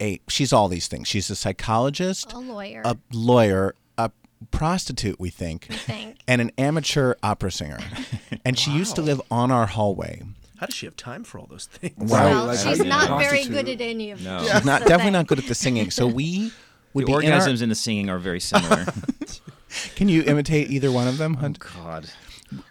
[0.01, 1.07] a she's all these things.
[1.07, 2.81] She's a psychologist, A lawyer.
[2.85, 4.11] a lawyer, a
[4.51, 6.17] prostitute, we think, think.
[6.27, 7.79] and an amateur opera singer.
[8.45, 10.21] and she used to live on our hallway.
[10.57, 11.93] How does she have time for all those things?
[11.97, 12.07] Wow.
[12.29, 13.51] Well, like, she's how you not very prostitute?
[13.53, 14.33] good at any of them.
[14.35, 14.41] No.
[14.43, 14.51] those.
[14.51, 15.89] She's not definitely not good at the singing.
[15.91, 16.51] So we
[16.93, 18.85] would the be in our- orgasms and the singing are very similar.
[19.95, 21.35] Can you imitate either one of them?
[21.37, 21.59] oh Hunt?
[21.59, 22.09] God.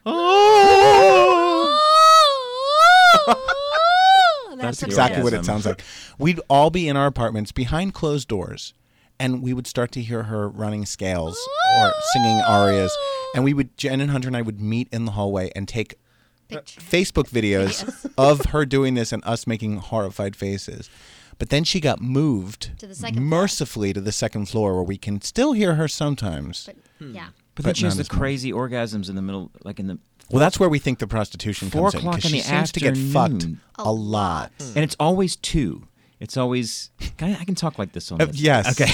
[0.07, 1.75] Oh!
[4.57, 5.83] That's the exactly what it sounds like.
[6.19, 8.75] We'd all be in our apartments behind closed doors,
[9.21, 11.39] and we would start to hear her running scales
[11.81, 12.97] or singing arias.
[13.35, 15.95] And we would, Jen and Hunter and I would meet in the hallway and take
[16.51, 16.81] uh, Picture.
[16.81, 20.91] Facebook videos of her doing this and us making horrified faces.
[21.39, 23.27] But then she got moved To the second floor.
[23.43, 26.67] mercifully to the second floor where we can still hear her sometimes.
[26.67, 27.15] But, Hmm.
[27.15, 27.29] yeah.
[27.55, 28.19] But then But she has the as much.
[28.19, 29.99] crazy orgasms in the middle, like in the
[30.31, 32.49] Well, that's where we think the prostitution four comes in o'clock because in she the
[32.49, 33.47] seems to get fucked
[33.77, 34.53] a lot.
[34.61, 35.85] and it's always two.
[36.21, 36.91] It's always.
[37.17, 38.41] Can I, I can talk like this on Uh, this.
[38.41, 38.81] yes.
[38.81, 38.91] Okay.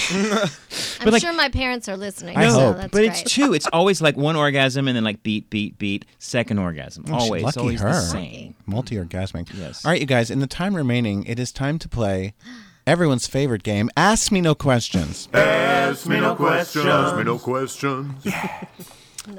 [1.00, 2.36] I'm like- sure my parents are listening.
[2.36, 2.76] I so hope.
[2.76, 3.10] That's but great.
[3.10, 3.54] it's two.
[3.54, 7.04] It's always like one orgasm and then like beat, beat, beat, second orgasm.
[7.08, 7.88] Oh, always, lucky always her.
[7.92, 8.54] the same.
[8.66, 9.48] Multi orgasmic.
[9.58, 9.84] Yes.
[9.86, 12.34] All right, you guys, in the time remaining, it is time to play
[12.86, 15.28] everyone's favorite game Ask Me No Questions.
[15.32, 16.86] Ask me no questions.
[16.86, 18.24] Ask me no questions.
[18.24, 18.64] Yeah.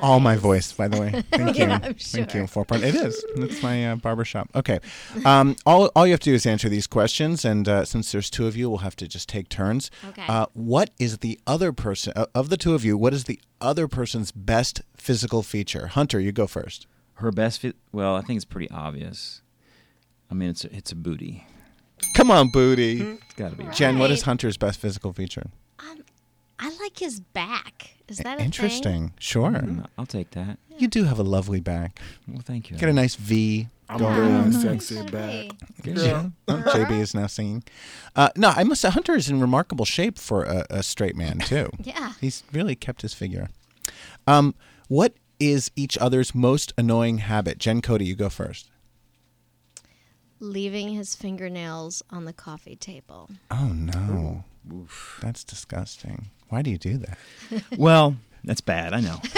[0.01, 1.23] All my voice, by the way.
[1.31, 1.65] Thank you.
[1.65, 2.41] Yeah, I'm Thank sure.
[2.41, 2.47] you.
[2.47, 2.81] Four part.
[2.81, 3.23] It is.
[3.35, 4.49] It's my uh, barbershop.
[4.55, 4.79] Okay.
[5.25, 7.45] Um, all, all you have to do is answer these questions.
[7.45, 9.91] And uh, since there's two of you, we'll have to just take turns.
[10.09, 10.23] Okay.
[10.27, 13.39] Uh, what is the other person, uh, of the two of you, what is the
[13.61, 15.87] other person's best physical feature?
[15.87, 16.87] Hunter, you go first.
[17.15, 17.75] Her best fit.
[17.91, 19.41] Well, I think it's pretty obvious.
[20.31, 21.45] I mean, it's a, it's a booty.
[22.13, 23.01] Come on, booty.
[23.01, 23.65] It's got to be.
[23.73, 25.47] Jen, what is Hunter's best physical feature?
[26.57, 27.95] I like his back.
[28.07, 29.13] Is that a Interesting.
[29.19, 29.51] Sure.
[29.51, 30.57] Mm, I'll take that.
[30.77, 31.99] You do have a lovely back.
[32.27, 32.77] Well, thank you.
[32.77, 33.67] Get a nice V.
[33.89, 34.53] I'm going really on.
[34.53, 35.05] sexy thing?
[35.07, 35.29] back.
[35.29, 35.51] Hey.
[35.83, 36.29] Yeah.
[36.47, 37.63] JB is now singing.
[38.15, 41.39] Uh, no, I must say Hunter is in remarkable shape for a, a straight man
[41.39, 41.69] too.
[41.83, 42.13] Yeah.
[42.21, 43.49] He's really kept his figure.
[44.25, 44.55] Um,
[44.87, 47.57] what is each other's most annoying habit?
[47.59, 48.69] Jen Cody, you go first.
[50.39, 53.29] Leaving his fingernails on the coffee table.
[53.49, 54.43] Oh no,
[55.21, 56.27] that's disgusting.
[56.49, 57.17] Why do you do that?
[57.77, 58.93] Well, that's bad.
[58.93, 59.21] I know.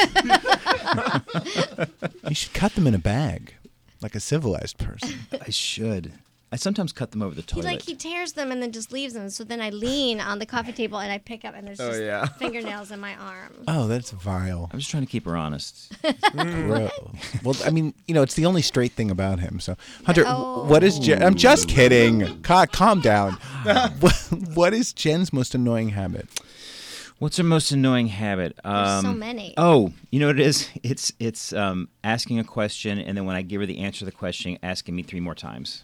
[2.27, 3.53] You should cut them in a bag,
[4.01, 5.15] like a civilized person.
[5.41, 6.13] I should.
[6.49, 7.65] I sometimes cut them over the toilet.
[7.65, 9.29] He like he tears them and then just leaves them.
[9.29, 11.89] So then I lean on the coffee table and I pick up and there's Oh,
[11.89, 12.25] just yeah.
[12.39, 13.53] fingernails in my arm.
[13.67, 14.69] Oh, that's vile.
[14.71, 15.91] I'm just trying to keep her honest.
[16.31, 16.91] Gross.
[17.43, 19.59] well, I mean, you know, it's the only straight thing about him.
[19.59, 19.75] So,
[20.05, 20.63] Hunter, Oh.
[20.63, 21.21] what is Jen?
[21.21, 22.41] I'm just kidding.
[22.43, 23.33] Ca- calm down.
[23.99, 24.15] what,
[24.53, 26.27] what is Jen's most annoying habit?
[27.19, 28.57] What's her most annoying habit?
[28.63, 29.53] Um, so many.
[29.57, 30.69] Oh, you know what it is?
[30.83, 34.05] It's it's um, asking a question, and then when I give her the answer to
[34.05, 35.83] the question, asking me three more times.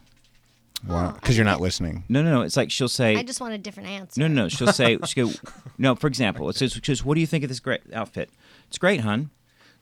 [0.87, 2.03] Wow, because you're not listening.
[2.09, 2.41] No, no, no.
[2.41, 3.15] It's like she'll say.
[3.15, 4.19] I just want a different answer.
[4.19, 4.49] No, no, no.
[4.49, 5.31] She'll say, she go,
[5.77, 8.29] no, for example, it says, she goes, what do you think of this great outfit?
[8.67, 9.29] It's great, hun.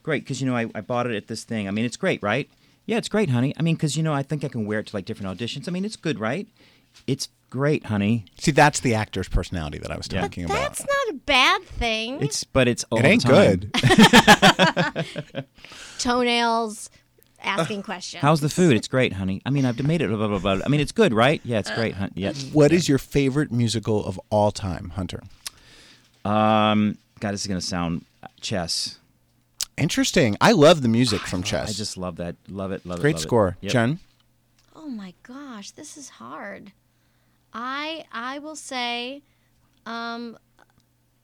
[0.02, 1.66] Great, because, you know, I, I bought it at this thing.
[1.68, 2.48] I mean, it's great, right?
[2.86, 3.52] Yeah, it's great, honey.
[3.58, 5.68] I mean, because, you know, I think I can wear it to, like, different auditions.
[5.68, 6.46] I mean, it's good, right?
[7.06, 8.24] It's great, honey.
[8.38, 10.22] See, that's the actor's personality that I was Yeah.
[10.22, 10.54] talking about.
[10.58, 12.20] That's not a bad thing.
[12.22, 13.70] It's, but it's all It the ain't time.
[13.72, 15.46] good.
[15.98, 16.90] Toenails,
[17.44, 18.20] asking questions.
[18.22, 18.74] How's the food?
[18.76, 19.42] It's great, honey.
[19.46, 20.60] I mean, I've made it, blah, blah, blah.
[20.64, 21.40] I mean, it's good, right?
[21.44, 22.10] Yeah, it's great, hun.
[22.14, 22.32] Yeah.
[22.52, 25.22] What is your favorite musical of all time, Hunter?
[26.24, 28.98] Um, God, this is going to sound uh, chess.
[29.76, 30.36] Interesting.
[30.40, 31.70] I love the music from Chess.
[31.70, 32.36] I just love that.
[32.48, 33.02] Love it, love it.
[33.02, 33.26] Great love it.
[33.26, 33.56] score.
[33.62, 33.72] Yep.
[33.72, 33.98] Jen?
[34.76, 36.72] Oh my gosh, this is hard.
[37.54, 39.22] I I will say,
[39.86, 40.36] um,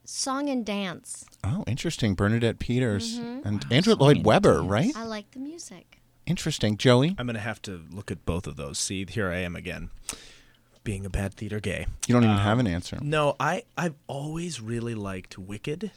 [0.04, 1.26] song and dance.
[1.44, 2.14] Oh, interesting.
[2.14, 3.44] Bernadette Peters Mhm.
[3.44, 4.92] and Andrew Lloyd Webber, right?
[4.96, 5.97] I like the music.
[6.28, 6.76] Interesting.
[6.76, 7.14] Joey?
[7.18, 8.78] I'm gonna have to look at both of those.
[8.78, 9.90] See, here I am again,
[10.84, 11.86] being a bad theater gay.
[12.06, 12.98] You don't even Um, have an answer.
[13.00, 15.90] No, I I've always really liked Wicked.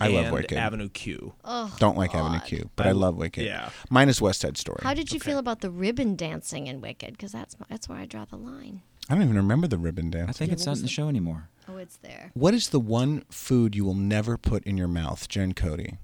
[0.00, 0.58] I love Wicked.
[0.58, 1.34] Avenue Q.
[1.44, 3.44] Oh, Don't like Avenue Q, but I, I- love Wicked.
[3.44, 3.70] yeah.
[3.88, 4.80] Mine is West Side Story.
[4.82, 7.12] How did you feel about the ribbon dancing in Wicked?
[7.12, 8.82] Because that's that's where I draw the line.
[9.08, 10.28] I don't even remember the ribbon dance.
[10.30, 11.48] I think it's not in the show anymore.
[11.68, 12.32] Oh, it's there.
[12.34, 15.98] What is the one food you will never put in your mouth, Jen Cody?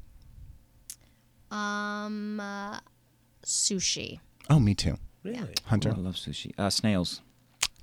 [1.50, 2.78] Um, uh,
[3.44, 4.20] sushi.
[4.50, 4.98] Oh, me too.
[5.24, 5.54] Really?
[5.66, 5.90] Hunter?
[5.94, 6.52] Oh, I love sushi.
[6.58, 7.20] Uh, snails.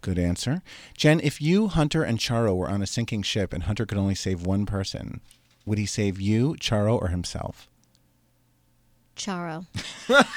[0.01, 0.62] Good answer.
[0.97, 4.16] Jen, if you, Hunter, and Charo were on a sinking ship and Hunter could only
[4.16, 5.20] save one person,
[5.66, 7.68] would he save you, Charo, or himself?
[9.16, 9.66] Charo.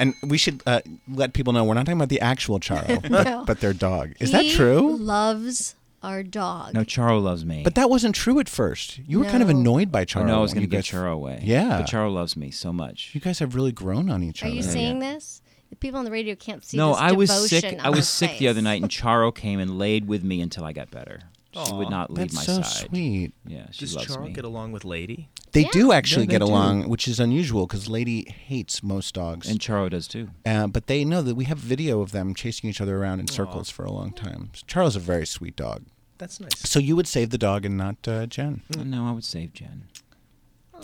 [0.00, 0.80] And we should uh,
[1.12, 3.24] let people know we're not talking about the actual Charo, No.
[3.24, 4.12] but, but their dog.
[4.20, 4.96] Is He that true?
[4.96, 6.74] Loves our dog.
[6.74, 7.62] No, Charo loves me.
[7.64, 8.98] But that wasn't true at first.
[8.98, 9.58] You were kind of No.
[9.58, 10.26] annoyed by Charo.
[10.26, 11.40] no, I was when going to you get guys- Charo away.
[11.42, 11.78] Yeah.
[11.78, 13.10] But Charo loves me so much.
[13.14, 14.48] You guys have really grown on each other.
[14.50, 14.56] Are other.
[14.56, 15.42] you seeing this?
[15.70, 16.76] The people on the radio can't see.
[16.78, 17.78] no, this I was devotion sick.
[17.80, 18.38] on I was his sick face.
[18.38, 21.20] the other night, and Charo came and laid with me until I got better.
[21.52, 22.88] She would not leave That's my so side.
[22.88, 23.32] sweet.
[23.46, 24.32] Yeah, she Does loves Charo me.
[24.32, 25.30] get along with Lady?
[25.52, 25.68] They Yeah.
[25.72, 26.44] do actually Yeah, they get do.
[26.52, 29.48] along, which is unusual because Lady hates most dogs.
[29.48, 30.28] And Charo does too.
[30.44, 33.28] Uh, but they know that we have video of them chasing each other around in
[33.28, 34.50] circles for a long time.
[34.66, 35.84] Charles is a very sweet dog.
[36.18, 36.58] That's nice.
[36.68, 38.62] So you would save the dog and not uh, Jen.
[38.76, 39.84] No, I would save Jen.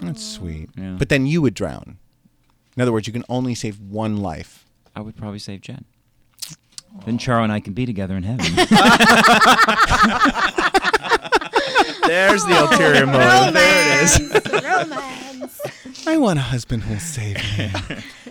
[0.01, 0.71] That's sweet.
[0.77, 0.97] Yeah.
[0.99, 1.99] But then you would drown.
[2.77, 4.65] In other words, you can only save one life.
[4.97, 5.85] I would probably save Jen.
[7.05, 8.47] Then Charo and I can be together in heaven.
[12.07, 13.55] There's the ulterior motive.
[13.55, 14.63] There it is.
[14.65, 15.61] Romance.
[16.07, 17.71] I want a husband who'll save me.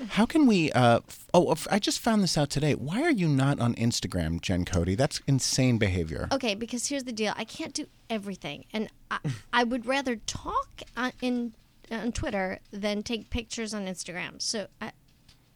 [0.10, 0.72] How can we?
[0.72, 2.74] Uh, f- oh, f- I just found this out today.
[2.76, 4.94] Why are you not on Instagram, Jen Cody?
[4.96, 6.28] That's insane behavior.
[6.32, 7.34] Okay, because here's the deal.
[7.36, 9.18] I can't do everything, and I,
[9.52, 11.54] I would rather talk on, in
[11.92, 14.40] on Twitter than take pictures on Instagram.
[14.42, 14.92] So I,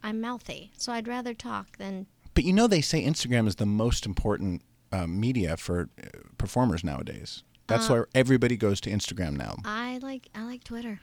[0.02, 2.08] I'm mouthy, so I'd rather talk than.
[2.38, 4.62] But you know, they say Instagram is the most important
[4.92, 6.06] uh, media for uh,
[6.38, 7.42] performers nowadays.
[7.66, 9.56] That's Uh, why everybody goes to Instagram now.
[9.66, 11.00] I like I like Twitter.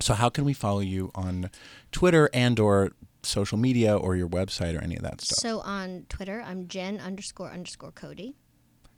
[0.00, 1.50] So how can we follow you on
[1.92, 2.90] Twitter and or
[3.22, 5.38] social media or your website or any of that stuff?
[5.38, 8.34] So on Twitter, I'm Jen underscore underscore Cody.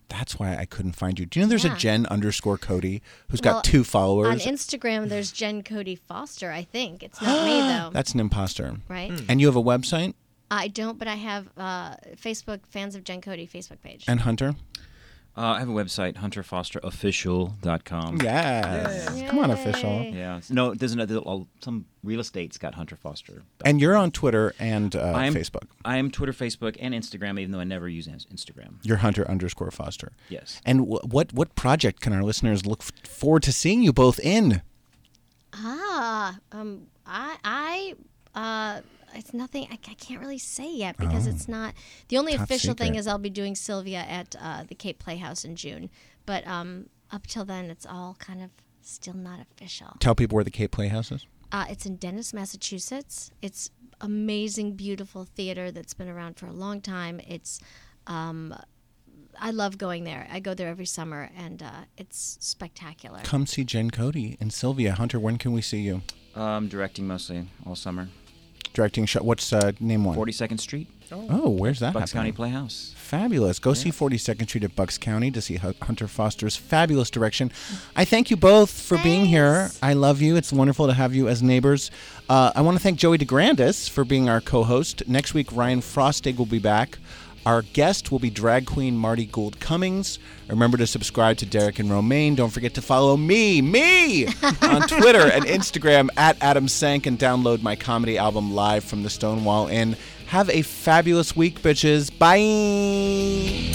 [0.08, 1.26] That's why I couldn't find you.
[1.26, 1.74] Do you know there's Yeah.
[1.74, 4.46] a Jen underscore Cody who's Well, got two followers?
[4.46, 4.54] On?
[4.54, 6.50] Instagram, there's Jen Cody Foster.
[6.50, 7.90] I think it's not me though.
[7.92, 8.78] That's an imposter.
[8.88, 9.10] Right.
[9.10, 9.26] Hmm.
[9.28, 10.14] And you have a website?
[10.54, 14.04] I don't, but I have uh, Facebook fans of Jen Cody Facebook page.
[14.08, 14.54] And Hunter?
[15.36, 18.18] Uh, I have a website, hunterfosterofficial.com.
[18.22, 19.20] Yes.
[19.28, 20.04] Come on, official.
[20.04, 20.38] Yeah.
[20.48, 20.96] No, it doesn't.
[21.08, 23.42] there's all- Some real estate's got Hunter Foster.
[23.64, 25.64] And you're on Twitter and uh, I am, Facebook.
[25.84, 28.74] I am Twitter, Facebook, and Instagram, even though I never use Instagram.
[28.84, 30.12] You're Hunter underscore Foster.
[30.28, 30.60] Yes.
[30.64, 34.20] And wh- what what project can our listeners look f- forward to seeing you both
[34.20, 34.62] in?
[35.52, 37.94] Ah, um, I, I,
[38.38, 38.80] uh,
[39.14, 39.66] it's nothing.
[39.70, 41.30] I, I can't really say yet because Oh.
[41.30, 41.74] it's not.
[42.08, 45.44] The only Top official thing is I'll be doing Sylvia at uh, the Cape Playhouse
[45.44, 45.90] in June.
[46.26, 48.50] But um, up till then, it's all kind of
[48.82, 49.96] still not official.
[50.00, 51.26] Tell people where the Cape Playhouse is.
[51.52, 53.30] Uh, it's in Dennis, Massachusetts.
[53.40, 57.20] It's amazing, beautiful theater that's been around for a long time.
[57.28, 57.60] It's,
[58.06, 58.54] um,
[59.40, 60.26] I love going there.
[60.32, 63.20] I go there every summer, and uh, it's spectacular.
[63.22, 64.92] Come see Jen Cody and Sylvia.
[64.94, 66.02] Hunter, when can we see you?
[66.34, 68.08] Um, directing mostly all summer.
[68.74, 69.22] Directing show.
[69.22, 70.16] What's uh, name one?
[70.16, 70.88] 42nd Street.
[71.12, 71.94] Oh, where's that?
[71.94, 72.32] Bucks County?
[72.32, 72.92] Playhouse.
[72.96, 73.58] Fabulous.
[73.58, 77.52] Go see 42nd Street at Bucks County to see Hunter Foster's fabulous direction.
[77.94, 79.70] I thank you both for being here.
[79.82, 80.36] I love you.
[80.36, 81.90] It's wonderful to have you as neighbors.
[82.28, 85.06] Uh, I want to thank Joey DeGrandis for being our co host.
[85.06, 86.98] Next week, Ryan Frostig will be back.
[87.46, 90.18] Our guest will be drag queen Marty Gould Cummings.
[90.48, 92.34] Remember to subscribe to Derek and Romaine.
[92.34, 94.26] Don't forget to follow me, me,
[94.62, 99.10] on Twitter and Instagram at Adam Sank and download my comedy album live from the
[99.10, 99.96] Stonewall Inn.
[100.26, 102.10] Have a fabulous week, bitches.
[102.18, 103.74] Bye.